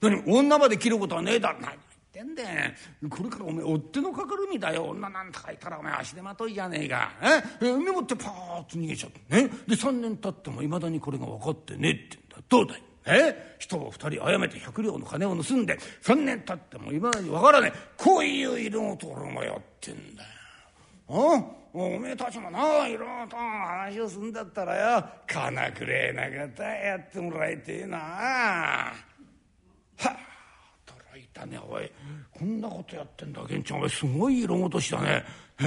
[0.00, 1.60] 何女まで切ることはねえだろ。
[1.60, 1.72] 何
[2.14, 2.42] 言ってんだ
[3.10, 4.84] これからおめえ追っ手のかかるみだよ。
[4.90, 7.12] 女なんとかいたらお前足手まといじゃねえか。
[7.60, 9.48] えでもってパーッと逃げちゃってね。
[9.66, 12.36] で3年経ってもいまだにこれが分かってねえってんだ。
[12.48, 17.78] どうだいえ人を二人殺めて百両の金を盗んで3年経ってもいまだに分からねえ。
[17.96, 20.28] こういう色のところがやってんだよ。
[21.08, 27.98] おめえたちもないろいろと話をすんだったらよ金くれえな方やってもらいてえな。
[27.98, 28.92] は
[30.06, 30.27] っ。
[31.32, 31.90] たねおい。
[32.32, 33.80] こんなことやってんだ源ちゃん。
[33.80, 35.24] おいすごい色ごとしだね。
[35.60, 35.64] え？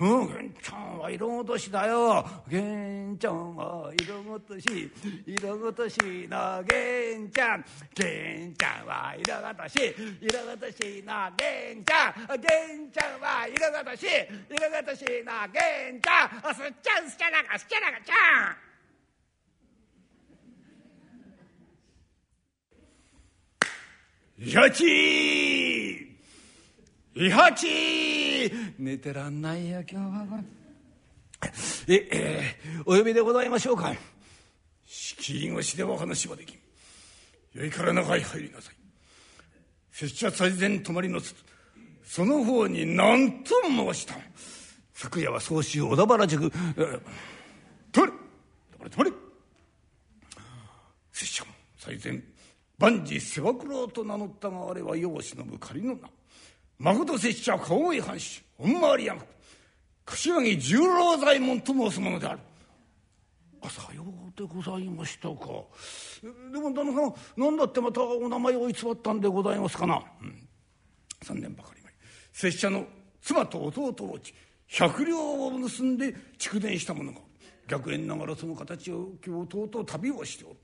[0.00, 2.24] うん源ちゃんは色ごとしだよ。
[2.48, 4.92] 源ちゃんは色ごとし
[5.26, 7.64] 色ごとしの源ちゃん。
[7.96, 12.14] 源ちゃんは色ごとし色ごとしの源ちゃん。
[12.28, 14.06] 源ちゃんは色ごとし
[14.50, 16.54] 色ごとしの源ちゃん。
[16.54, 18.71] すっちゃんすっちゃなかすっちゃなかちゃん。
[24.44, 24.84] イハチ
[27.14, 30.42] イハチ寝てらんないよ今日はこれ。
[31.86, 33.94] ええー、お呼びでございましょうか。
[34.84, 36.58] 敷居越しでは話はできん。
[37.56, 38.74] よいから中へ入りなさい。
[39.92, 41.36] 拙者最前泊まりのつ
[42.04, 44.16] その方に何と申した
[44.92, 46.98] 昨夜は総州小田原宿止まれ。
[47.92, 49.12] 止まれ止まれ。
[51.12, 52.20] 拙者も最前
[52.82, 56.00] 万事世話九郎と名乗ったがあれは世を忍ぶ仮の名
[56.80, 59.22] まこと拙者顔井藩主御回り山
[60.04, 62.40] 柏木十郎左衛門と申すものである。
[63.60, 65.36] あさようでございましたか。
[66.52, 70.02] でも旦那様何だってまたお名前を偽ったんでございますかな。
[70.20, 70.48] うん、
[71.24, 71.92] 3年ばかり前
[72.32, 72.84] 拙者の
[73.20, 74.34] 妻と弟をち
[74.66, 77.20] 百両を盗んで蓄電した者が
[77.68, 80.56] 逆縁ながらその形を弟旅をしておる。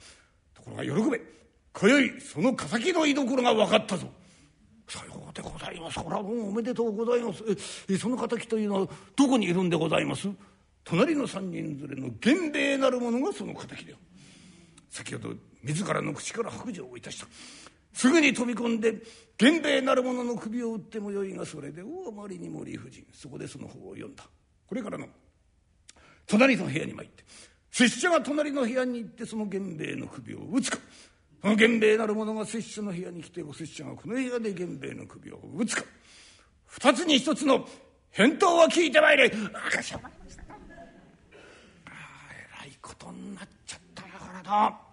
[0.53, 1.39] ところが喜べ
[1.73, 4.09] 今宵その敵の居所が分かったぞ。
[4.89, 5.99] さようでございます。
[5.99, 7.45] これはもうおめでとうございます。
[7.89, 10.29] えその敵というのはどこにいるんでございます？
[10.85, 14.03] 隣の三人連れの源兵衛なる者がその敵である。
[14.89, 17.27] 先ほど自らの口から白状をいたした。
[17.93, 18.95] すぐに飛び込んで
[19.39, 23.05] 源兵衛なる者の首を打ってもよいがそれで大あまりにも理不尽。
[23.13, 24.25] そこでその方を読んだ。
[24.67, 25.07] これからの
[26.27, 27.25] 隣の部屋に参って。
[27.71, 30.79] 拙者が隣の部屋に行ってその源兵衛の首を打つか。
[31.40, 35.85] その源兵衛なる者が拙者の部屋に来てお拙者がこの部屋で源兵衛の首を打つか
[36.66, 37.66] 二つに一つの
[38.11, 40.57] 返答は聞いてまいれあかしこまりましたあ
[42.33, 44.88] えらいことになっちゃったよこれと。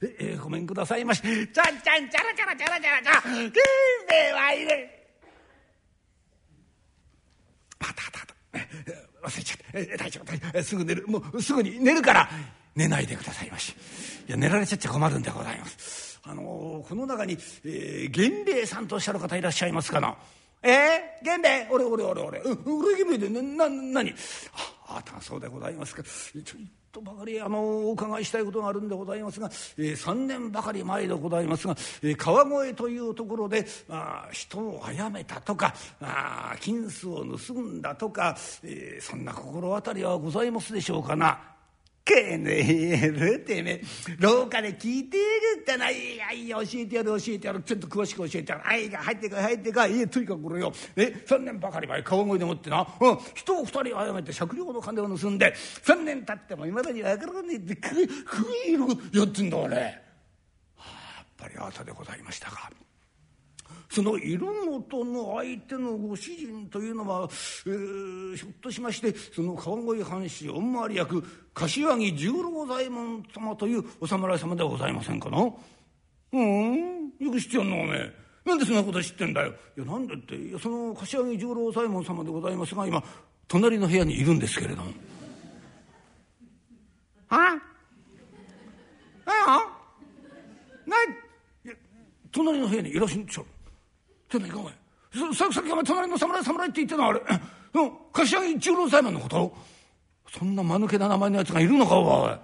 [0.00, 1.22] ええー、ごめんくださいまし。
[1.22, 3.22] ちゃんちゃんちゃらちゃらちゃらちゃらちゃ。
[3.28, 3.52] 源
[4.08, 4.88] 兵衛はいる。
[7.80, 9.28] あたあたあた。
[9.28, 10.04] 忘れちゃった。
[10.04, 10.62] 大丈夫大丈夫。
[10.62, 11.06] すぐ寝る。
[11.08, 12.30] もうすぐに寝るから
[12.78, 13.74] 寝ないでくださいまし。
[14.28, 16.20] いや寝られちゃっちゃ困るんでございます。
[16.22, 20.16] あのー、この中に、えー、源兵衛さんとおっしゃる方いらっしゃいますかな。
[20.62, 22.40] えー、源兵衛俺俺俺俺。
[22.40, 24.14] 俺源兵衛でな、な、何？
[24.86, 26.04] あ、あたそうでございますか。
[26.04, 26.44] ちょっ
[26.92, 41.57] とばかりあのお伺いしたいことがあるんでございますが、えー、3年ばかり前でございますが、えー、川越というところで、まあ、人を殺めたとかあ金子を盗んだとか、えー、そんな心当たりはございますでしょうかな。
[42.08, 43.82] けねえるてめえ
[44.18, 48.64] 廊下で聞いてるってないやいや教えてやる教えてやるちょっと詳しく教えてやる。
[48.64, 50.00] はい入ってか入ってかい。
[50.00, 50.72] えとにかくこれよ。
[50.96, 62.70] え3年ばかり前川越でもってな、うん、人を2人殺めて借料の金を盗んで3年経ってもいまだに分からねえって食い食いやってんだ俺、はあ、やっぱりあなたでございましたか。
[63.90, 67.28] その色元の相手のご主人というのは、
[67.66, 71.22] えー、ひょっとしましてその川越藩士御回り役
[71.54, 75.38] 柏木十郎左衛門様というお侍様ではございませんかな？
[76.32, 77.12] うん？
[77.18, 78.12] よく知ってやんのおめえ。
[78.44, 79.54] なんでそんなこと知ってんだよ。
[79.76, 80.34] いやなんでって。
[80.34, 83.02] いやその柏木十郎左衛門様でございますが今
[83.46, 84.92] 隣の部屋にいるんですけれども。
[87.28, 87.58] は
[89.26, 89.58] ああ？
[90.86, 90.96] な
[92.30, 93.46] 隣の部屋にいらっしゃる
[94.28, 95.34] ちょっと行こうお前。
[95.34, 97.20] ささっきお前隣の侍侍って言ってたのあれ。
[98.12, 99.56] 柏木十郎左衛門のこと？
[100.30, 102.40] そんな間抜けな名前のやつがいるのかお前。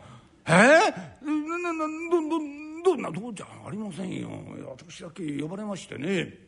[0.46, 0.50] え？
[1.24, 2.38] ー、なななどど
[2.84, 3.46] どんなどうじゃ。
[3.66, 4.28] ありませんよ。
[4.68, 6.43] 私だけ呼ばれましてね。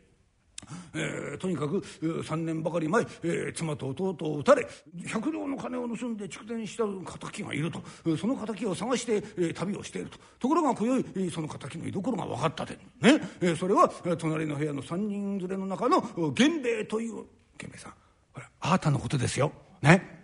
[0.95, 4.67] えー、とにかく3年ばかり前、えー、妻と弟を撃たれ
[5.07, 6.85] 百両の金を盗んで蓄電した
[7.19, 7.83] 敵がいると。
[8.17, 10.19] その敵を探して、えー、旅をしていると。
[10.39, 13.89] ところが今宵その敵の居所が分かったでね、えー、それは
[14.19, 17.27] 隣の部屋の3人連れの中の源兵衛という源
[17.61, 17.93] 兵衛さん。
[18.33, 19.53] これあなたのことですよ。
[19.83, 20.16] ね。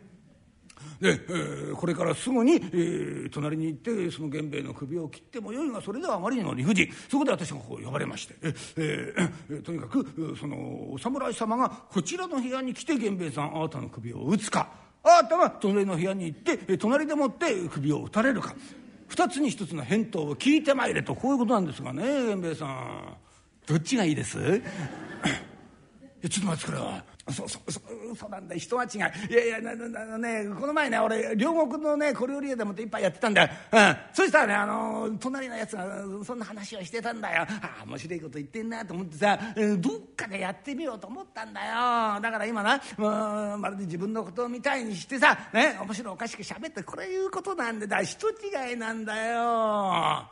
[1.02, 6.88] で、えー、これからすぐに、えー、隣に行ってその源兵衛の首を切ってもよいがそれではあまりにも理不尽。
[7.10, 14.70] そこで私がこう呼ばれまして、ええー、とにかくそのお侍様がこちらの部屋に来て源兵衛さんあなたの首を打つか。
[15.02, 18.54] あなたが隣の部屋に行って隣でもって首を打たれるか。
[19.08, 21.16] 二つに一つの返答を聞いてまいれと。
[21.16, 23.16] こういうことなんですがね源兵衛さん。
[23.66, 24.38] どっちがいいです？
[26.30, 28.56] ちょっと待ってくれよそうそうそうそうなんだ。
[28.56, 28.98] 人間違い
[29.30, 33.42] いやいやななねこの前ね俺両国のね小料理屋でもって一杯やってたんだ。
[33.42, 37.42] よ、うん、そしたらねあの隣のやつがそんな話をしてたんだよ。
[37.42, 39.38] ああ面白いこと言ってんなと思ってさ
[39.78, 42.20] どっかでやってみようと思ったんだよ。
[42.20, 48.02] だから今なもうまるで自分のことみたいにしてさね面白おかしく喋ってこれいうことなんでだ。
[48.02, 50.26] 人違いなんだよ。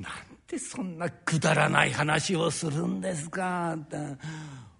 [0.50, 3.96] てそんなくだらない話をするんですか」って。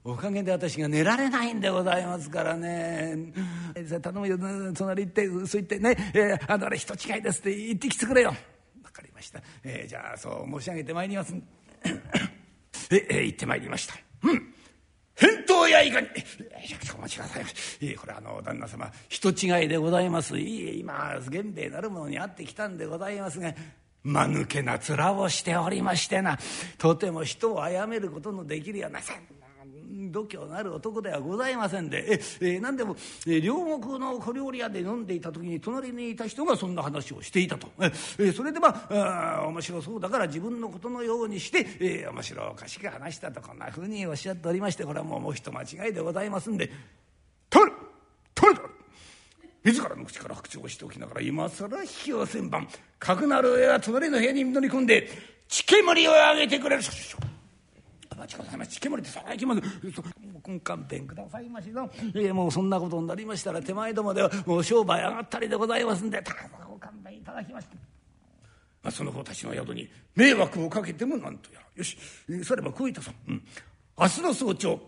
[0.02, 3.34] おかげで私が寝られないんでございますからね。
[3.74, 4.38] 頼むよ
[4.74, 8.34] 隣行ってそう言ってね「えー、あのあれ人違いです」って言ってきてくれよ。
[8.82, 11.34] 分かりました、えー、じゃあそう申し上げてまいります。
[12.90, 13.94] ええー、行ってまいりました。
[14.22, 14.54] うん。
[15.16, 16.08] 返答やいかに。
[16.96, 17.44] お待ちください
[17.86, 20.38] いえこれあの旦那様人違いでございます。
[20.38, 23.52] いいえ今源兵衛なるものに会ってきたんでございますが
[24.04, 26.38] 間抜けな面をしておりましてな。
[26.78, 29.40] とても人を殺めることのできるようなそんな
[30.10, 32.18] 度胸のある男ではございませんで。
[32.40, 37.68] ええ何でも、え両国の小料理屋で飲んでいた時に隣にいた人がそんな話をしていたと。
[37.80, 46.70] ええそれでまああ面白そうだから自分のことのようにして、え面白おかしく話したとこんなふうにおっしゃっておりましてこれはもうもう人間違いでございますんで
[49.64, 52.66] 「自らの口から白鳥をしておきながら今更引き寄せん番
[52.98, 55.08] かくなる上は隣の部屋に乗り込んで
[55.48, 56.82] 血煙を上げてくれる。
[58.20, 59.60] 待ちくださいまし血煙ってさあ行きます
[60.42, 67.76] ご勘弁くださいましぞ、えー、もうそんなことになりましたら手前どもではもう商売上がったりでございますんでただご勘弁いただきまして。
[68.82, 71.98] まあ、その子たちの宿に迷惑をかけてもなんとやよし、
[72.30, 73.42] えー、そればこういたそう、うん、
[73.98, 74.80] 明日の早朝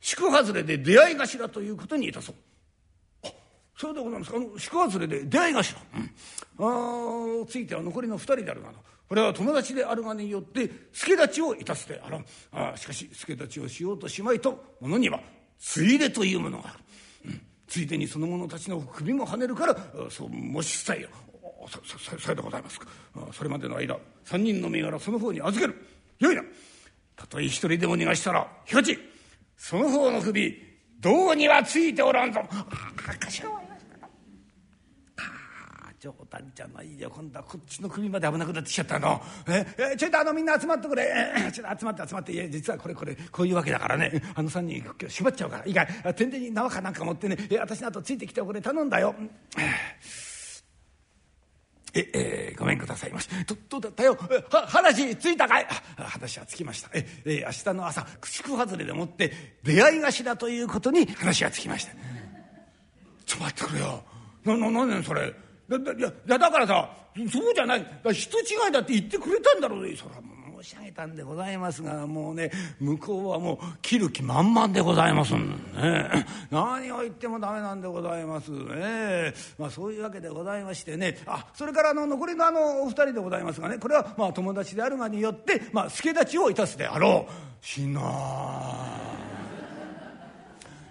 [0.00, 2.34] 宿外れで出会い頭ということにいたそう。
[3.80, 4.32] それでございます。
[4.36, 5.80] あの宿外れで出会い頭、
[6.58, 8.74] うん、あついては残りの2人であるがな。
[9.08, 12.24] これは友達であるがによって助太刀をいたすであらん。
[12.52, 15.18] あしかし助太刀をしようとしまいと者には
[15.58, 16.78] ついでというものがある、
[17.24, 19.74] うん、ついでにその者たちの首もはねるから
[20.10, 21.08] そうもしさえよ
[21.66, 22.86] そそそれでございますか。
[23.32, 25.86] それまでの間3人の身柄その方に預ける。
[26.18, 26.42] よいな。
[27.16, 28.98] たとえ一人でも逃がしたらひかち
[29.56, 30.68] その方の首
[31.00, 32.40] 胴にはついておらんぞ。
[32.50, 33.59] ああかしこまりましたあ
[36.00, 41.12] 冗談じゃないよ今度はこっちの首まで危なくなってきちゃったのええちょいとあのみんな集まってくれ
[41.52, 49.14] ちょっと集まって集まっていや実はこれこれこういうわけだからねあの3人今日縛っちゃうからいいか天然に縄かなんか持ってね私の後ついてきておれ頼んだよ。
[51.92, 53.28] え、えー、ごめんくださいまし。
[53.46, 54.16] ど、どうだったよ。
[54.50, 56.90] は、話ついたかい話はつきました。
[56.94, 59.32] え、えー、明日の朝、駆逐外れでもって
[59.64, 61.92] 出会い頭ということに話がつきました。
[63.26, 64.04] ちょっと待ってくれよ。
[64.44, 65.34] な、な、なんそれ。
[65.70, 66.90] だ、だ、いや、だからさ、
[67.30, 67.86] そうじゃない。
[68.12, 69.96] 人違いだって言ってくれたんだろう。
[69.96, 70.40] そらもう。
[70.62, 87.26] 申し上げたんでございますがもうね向こうはもう切る気満々でございますんね 何を言ってもダメなんでございますねまあそういうわけでございましてねあそれからあの残りのあのお二人でございますがねこれはまあ友達であるがによってまあ助立ちをいたすであろ
[87.62, 88.00] うしな
[89.16, 89.19] い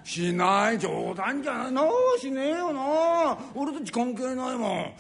[0.04, 1.82] しない冗談じゃないな
[2.20, 3.38] しねえよな。
[3.56, 4.94] 俺たち関係ないもん。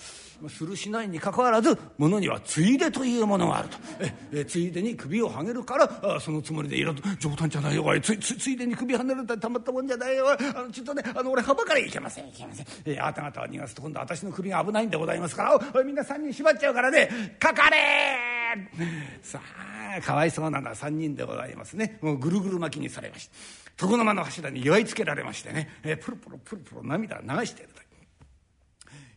[0.47, 3.77] するしないにかかわらずものにはついでというものがあると。
[3.99, 7.83] ええついでに首をはげるからあそのつもりでいろと冗談じゃないよ。
[7.83, 10.27] おいつついでに首はねるってたまったもんじゃないよ。
[10.29, 15.59] あのちょっとねあの俺はばからいけませんいけません、えあなた方は逃がすと今度私の首が危ないんでございますから。
[15.73, 17.37] おいみんな3人縛っちゃうからね。
[17.39, 18.28] かかれ
[19.21, 19.41] さ
[19.97, 21.99] あかわいそうなのは3人でございますね。
[22.01, 23.29] もうぐるぐる巻きにされまし
[23.77, 27.89] た床の間の柱に祝いつけられましてね、えプルプルプルプル涙流していると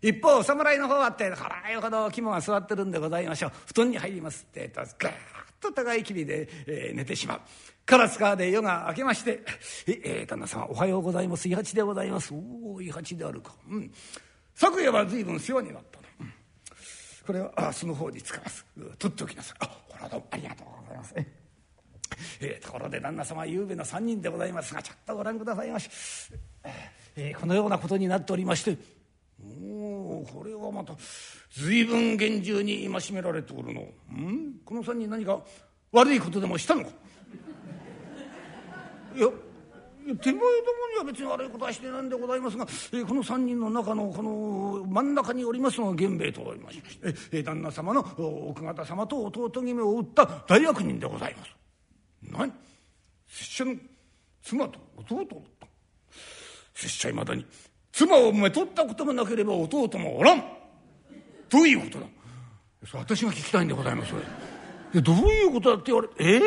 [0.03, 3.53] 一方侍の方はって腹よほど肝が座ってるんでございましょう。
[3.67, 5.15] 布団に入りますってとガーッ
[5.61, 7.41] と高い霧で、えー、寝てしまう。
[7.87, 9.45] からつかで夜が明けまして
[9.87, 11.49] 「ええー、旦那様おはようございます。
[11.49, 13.93] 伊八でございます」「おお伊八であるか」うん
[14.57, 16.01] 「昨夜は随分世話になった、
[17.27, 18.65] これはあその方に使います。
[18.99, 19.59] 取っておきなさい。
[19.61, 21.15] あほらどうもありがとうございます」
[22.41, 25.89] えー、ところで旦那様ゆうべの3人でございますがちょっとご覧くださいまし、
[27.17, 28.77] えー、このようなことになっておりまして
[29.41, 30.95] おおこれはまた
[31.51, 33.81] 随分厳重に戒められておるの。
[33.81, 34.61] ん？
[34.65, 35.43] この3人何か
[35.91, 36.91] 悪いことでもしたのか？
[39.17, 39.29] いや
[40.03, 40.43] 手前ども
[40.93, 46.83] には別に悪いことはしてないんでございますが、えー、この3人の中のこの真ん中におりますのが源兵衛とおりまして、
[47.33, 51.51] えー、旦那様の奥方様と弟君を撃った大悪人でございます。
[52.23, 52.53] 何
[53.29, 53.77] 拙者の
[54.43, 55.29] 妻と弟を撃っ
[55.61, 55.67] た。
[56.75, 57.47] 拙者いまだに
[57.93, 60.43] 妻をめとったこともなければ弟もおらん。
[61.49, 62.07] どういうことだ。
[62.87, 64.13] それ私が聞きたいんでございます。
[65.01, 66.43] どういうことだって言われええー、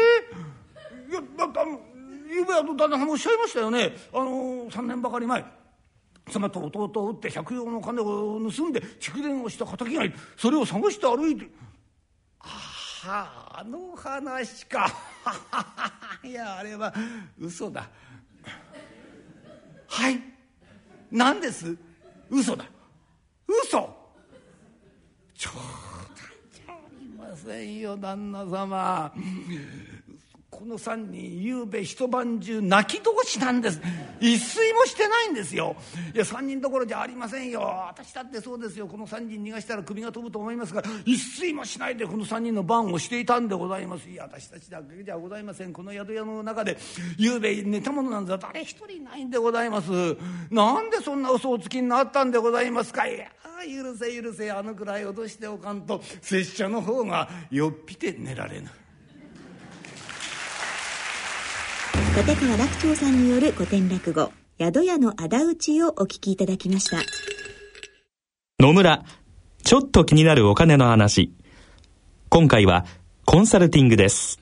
[2.60, 3.94] あの旦那さんおっしゃいましたよね。
[4.14, 5.44] あの3年ばかり前。
[6.32, 10.16] 妻と弟を撃って百両の金を盗んで蓄電をした敵がいる。
[10.38, 11.48] それを探して歩いて。
[12.40, 14.92] あああの話か。
[16.24, 16.94] いやあれは
[17.40, 17.88] 嘘だ。
[19.88, 20.22] はい。
[21.12, 21.78] 何です？
[22.30, 22.66] 嘘だ。
[23.48, 23.96] 嘘。
[25.36, 25.60] 冗談
[26.52, 29.14] じゃありませんよ旦那様。
[30.56, 33.82] この3人ゆうべ一晩中泣き通しなんです。
[34.22, 35.76] 一睡もしてないんですよ。
[36.14, 37.60] いや3人どころじゃありませんよ。
[37.90, 38.88] 私だってそうですよ。
[38.88, 44.10] この3人逃がしたら首が飛ぶと思いますから一睡もしないでこの3人の番をしていたんでございます。
[44.10, 45.74] いや私たちだけじゃございません。
[45.74, 46.78] この宿屋の中で
[47.18, 49.92] ゆうべ寝たものなんざ誰一人いないんでございます。
[50.52, 53.06] なんでそんな嘘をつきになったんでございますか。
[53.08, 53.28] いや
[53.66, 54.52] 許せ許せ。
[54.52, 58.70] あのくらい脅しておかんと拙者の方がよっぴて寝られぬ。
[62.16, 67.00] 立川楽長さんによる古典落語、宿屋の仇討ちをお聞きいただきました。
[68.58, 69.04] 野村、
[69.64, 71.34] ちょっと気になるお金の話。
[72.30, 72.86] 今回は
[73.26, 74.40] コンサルティングです。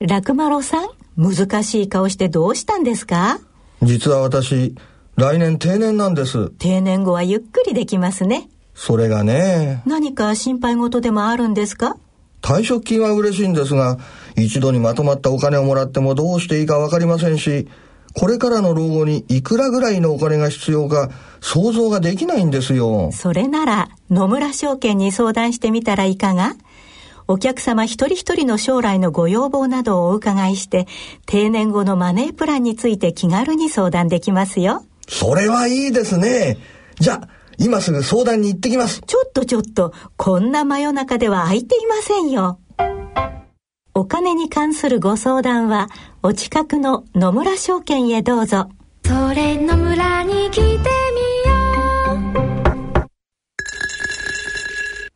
[0.00, 3.38] 楽丸さん、難しい顔してどうしたんですか？
[3.82, 4.74] 実は私、
[5.16, 6.48] 来年定年なんです。
[6.52, 8.48] 定年後はゆっくりできますね。
[8.74, 9.82] それがね。
[9.84, 11.98] 何か心配事でもあるんですか？
[12.40, 13.98] 退職金は嬉しいんですが、
[14.36, 17.68] 一度にまとまったお金をもらってもどうしていいかわかりませんし、
[18.14, 21.10] これからの老後にいくらぐらいのお金が必要か
[21.40, 23.10] 想像ができないんですよ。
[23.12, 26.54] それなら野村証券に相談してみたらいかが？
[27.30, 30.86] お客様一人一人の将来のご要望などをお伺いして、
[31.26, 34.86] 定年後のマネープランについて気軽に相談できますよ。
[35.06, 36.56] それはいいですね。
[36.98, 37.28] じゃあ、
[37.60, 39.02] 今すぐ相談に行ってきます。
[39.04, 42.60] ちょっとちょっと、こんな真夜中では空いていませんよ。
[43.94, 45.88] お金に関するご相談は、
[46.22, 48.68] お近くの野村証券へどうぞ。
[49.04, 50.78] それ野村に来てみよ
[53.04, 53.08] う。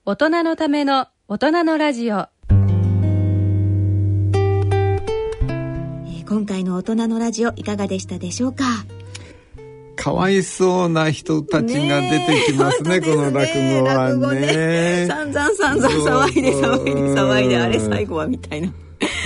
[0.04, 2.26] 大人のための大人のラジオ
[6.26, 8.64] 今回の大人のラジオいかがでしたでしょうか？
[10.02, 14.40] かわいそうな人たちが出てきますね、ねこの落語はね。
[14.40, 18.72] ね散々散々騒いで騒いで騒いで、あれ最後はみたいな。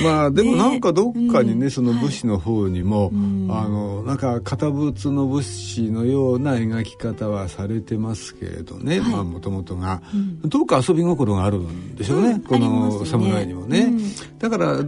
[0.05, 3.11] まあでもなんかどっかにね、その武士の方にも、
[3.49, 10.03] あのなんか堅物の武士のような描き方はされてますけれどね、まあもともとが、
[10.45, 13.95] どうか遊び心があるんでしょうね、この侍にもね、
[14.39, 14.85] だから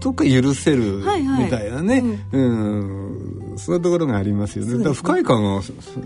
[0.00, 1.04] どっか許せるみ
[1.50, 3.23] たいなね、うん
[3.56, 4.82] そういうところがありますよね。
[4.82, 5.62] だ不快感が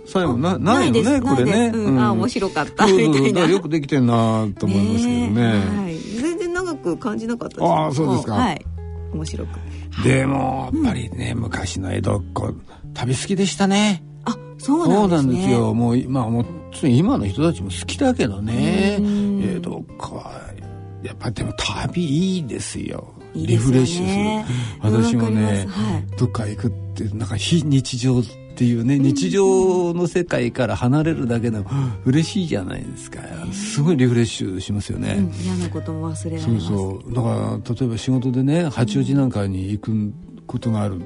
[0.07, 1.73] 最後なないよねこれね。
[2.01, 3.47] あ面白かったみたいな。
[3.49, 5.99] よくできてるなと思いますけどね。
[6.21, 8.35] 全然長く感じなかったああそうですか。
[8.35, 8.65] はい。
[9.13, 9.49] 面白く。
[10.05, 12.55] でもやっぱりね、昔の江戸っ子
[12.95, 14.05] 旅好きでしたね。
[14.25, 15.75] あそうなんですよ。
[15.75, 16.47] もう今もう
[16.87, 18.99] 今の人たちも好きだけどね。
[19.01, 20.33] 江戸っ子は
[21.03, 23.15] やっぱでも旅いいですよ。
[23.47, 24.55] リフレッシュする。
[24.81, 28.25] 私もね、はい、どっか行くってなんか非日常っ
[28.59, 31.71] ていうね、日常の世界から離れるだけでも
[32.05, 33.21] 嬉しいじゃないですか。
[33.53, 35.15] すごいリフレッシュしますよね。
[35.17, 36.67] うん、嫌なことも忘れられます。
[36.67, 37.15] そうそう。
[37.15, 40.13] だから例えば仕事でね、八王子なんかに行く
[40.47, 41.01] ことがある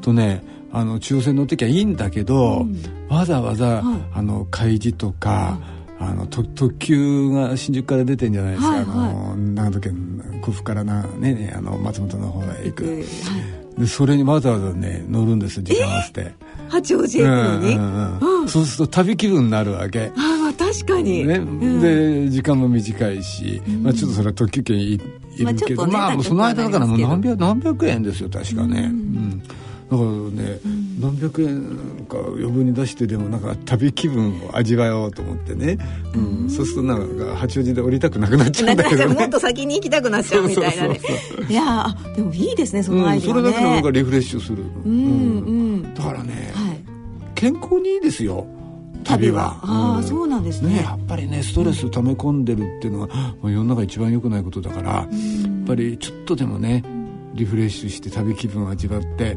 [0.00, 2.76] とね、うん、あの中央線乗ってきゃいいんだけど、うん、
[3.08, 5.58] わざわざ、はい、あの開示とか。
[6.02, 12.90] あの特急が新宿から出てんじゃないですか、はいはい、あの長野県甲府からな、ね、あの松本の方へ行く、は
[13.76, 16.32] い、でそれにわざわざね乗るんです時間合わせて。
[16.68, 20.10] 八王子駅に、うんうんうん、そうすると旅気分になるわけ。
[20.16, 24.98] あまあ確かに、ね、うん、で時間も短いし、うん、まあ、ちょっとそれは特急券いい
[25.44, 29.42] るけど、まあ、ね、まあその間だからもう何百何百円ですよ確かね、うん
[29.92, 35.76] だからね、うん、何百円か余分に出してでもなんか旅気分を味わおうと思ってね、
[36.14, 41.00] うん、そうするとなんか八王子で降りたくなくなっちゃうんだけど、ね、 もっと先に行きたくなっちゃうみたいなね。
[41.48, 46.80] いやでもいいですねそのアイデア、ね、それだけで僕はリフレッシュする、うん、うん、だからね、はい、
[47.34, 48.46] 健康にいいですよ
[49.04, 49.58] 旅は。
[49.62, 53.08] ああ、うん、そうなんですね、ね、やっぱりねストレス溜め込んでるっていうのは、
[53.42, 56.82] うん、世の中一番良くないことだから、やっぱりちょっとでもね
[57.34, 59.36] リフレッシュして旅気分を味わって、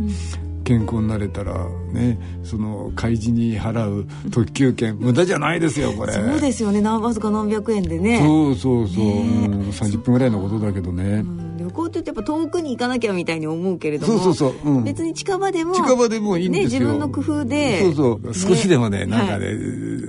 [0.66, 6.14] 健康になれたらねその開示に払う特急券無駄じゃないですよこれ。
[6.14, 6.82] そうですよね。
[6.82, 8.20] わずか何百円でね。
[8.20, 17.82] そうそうそう、ね、うん、30分ぐらいのことだけどね、うん旅行って言ってやっぱ遠くに行かなきゃみたいに思うけれどもそうそうそう、うん、別に近場でも近場でもいいんですよ、ね、自分の工夫で。
[17.82, 19.56] そうそう、少しでもねなんかね、はい、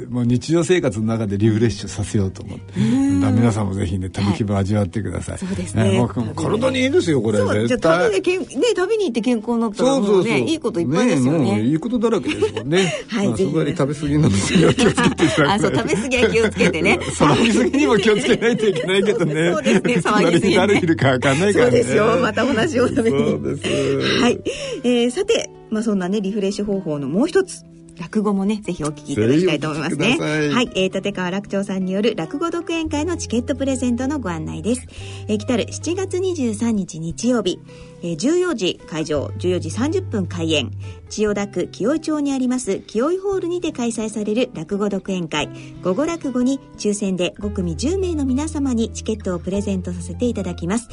[0.08, 2.72] もう日常生活の中でリフレッシュさせようと思って。
[2.76, 7.38] 皆さんもぜひね旅気分味わってください、はい、そうですね、もう体にいいですよこれ。
[7.38, 11.62] そうじゃ旅でけん、ね、旅に行って健康になったらもうねいいこといっぱいですよね。
[11.62, 12.94] いいことだらけですもんね。
[13.08, 14.34] はい、まあ、そこに食べ過ぎのに
[14.64, 16.98] は気をつけていただあそう食べ過ぎは気をつけてね。
[17.02, 19.52] 騒ぎすぎにも気をつけないといけないけどね。
[19.52, 21.62] そうですね騒ぎすぎ、ね、誰いるか分かんないね。
[21.62, 22.18] そうですよ。
[22.18, 23.30] また同じお食べに。
[23.30, 24.20] そうです。
[24.20, 24.40] はい、
[24.84, 27.64] えー、さてまあそんなねリフレッシュ方法のもう一つ。
[27.98, 30.18] 落語もね、ぜひお聞きいただきたいと思いますね。
[30.18, 34.86] はい、えー、立川楽長さんによる落語独演会のチケットプレゼントのご案内です。
[35.28, 37.58] えー、来たる7月23日日曜日、
[38.02, 40.72] えー、14時会場、14時30分開演、
[41.08, 45.48] 千代田区清井町にあります清井ホールにて開催される落語独演会、
[45.82, 50.88] 午後落語に抽選で5組10名の皆様にチケットをプレゼントさせていただきます。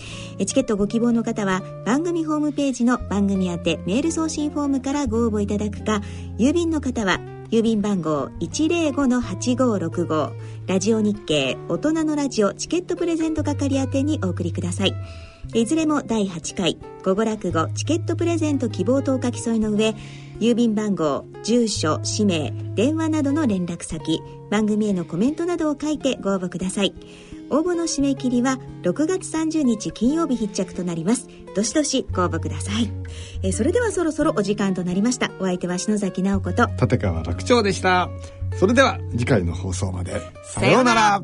[0.45, 6.01] チケットご希望の方は番組ホームページの番組宛てメール送信フォームからご応募いただくか、
[6.37, 10.33] 郵便の方は郵便番号105-8565
[10.65, 14.95] ラジオ日経大人のラジオチケットプレゼント係宛にお送りください。
[15.53, 16.77] いずれも第8回。
[17.03, 19.93] 午後落語チケットプレゼント希望とお書き添えの上
[20.39, 26.93] 郵便番号住所氏名電話などの連絡先番組へのコメントなどを書いてご応募ください。
[27.49, 31.27] 応募の締め切りは6月30日金曜日必着となります。
[31.55, 32.89] どしどしご応募ください。
[33.43, 35.29] えそれではそろそろお時間となりました。
[35.39, 38.09] お相手は篠崎直子と立川楽長でした。
[38.57, 40.21] それでは次回の放送まで。
[40.45, 41.23] さようなら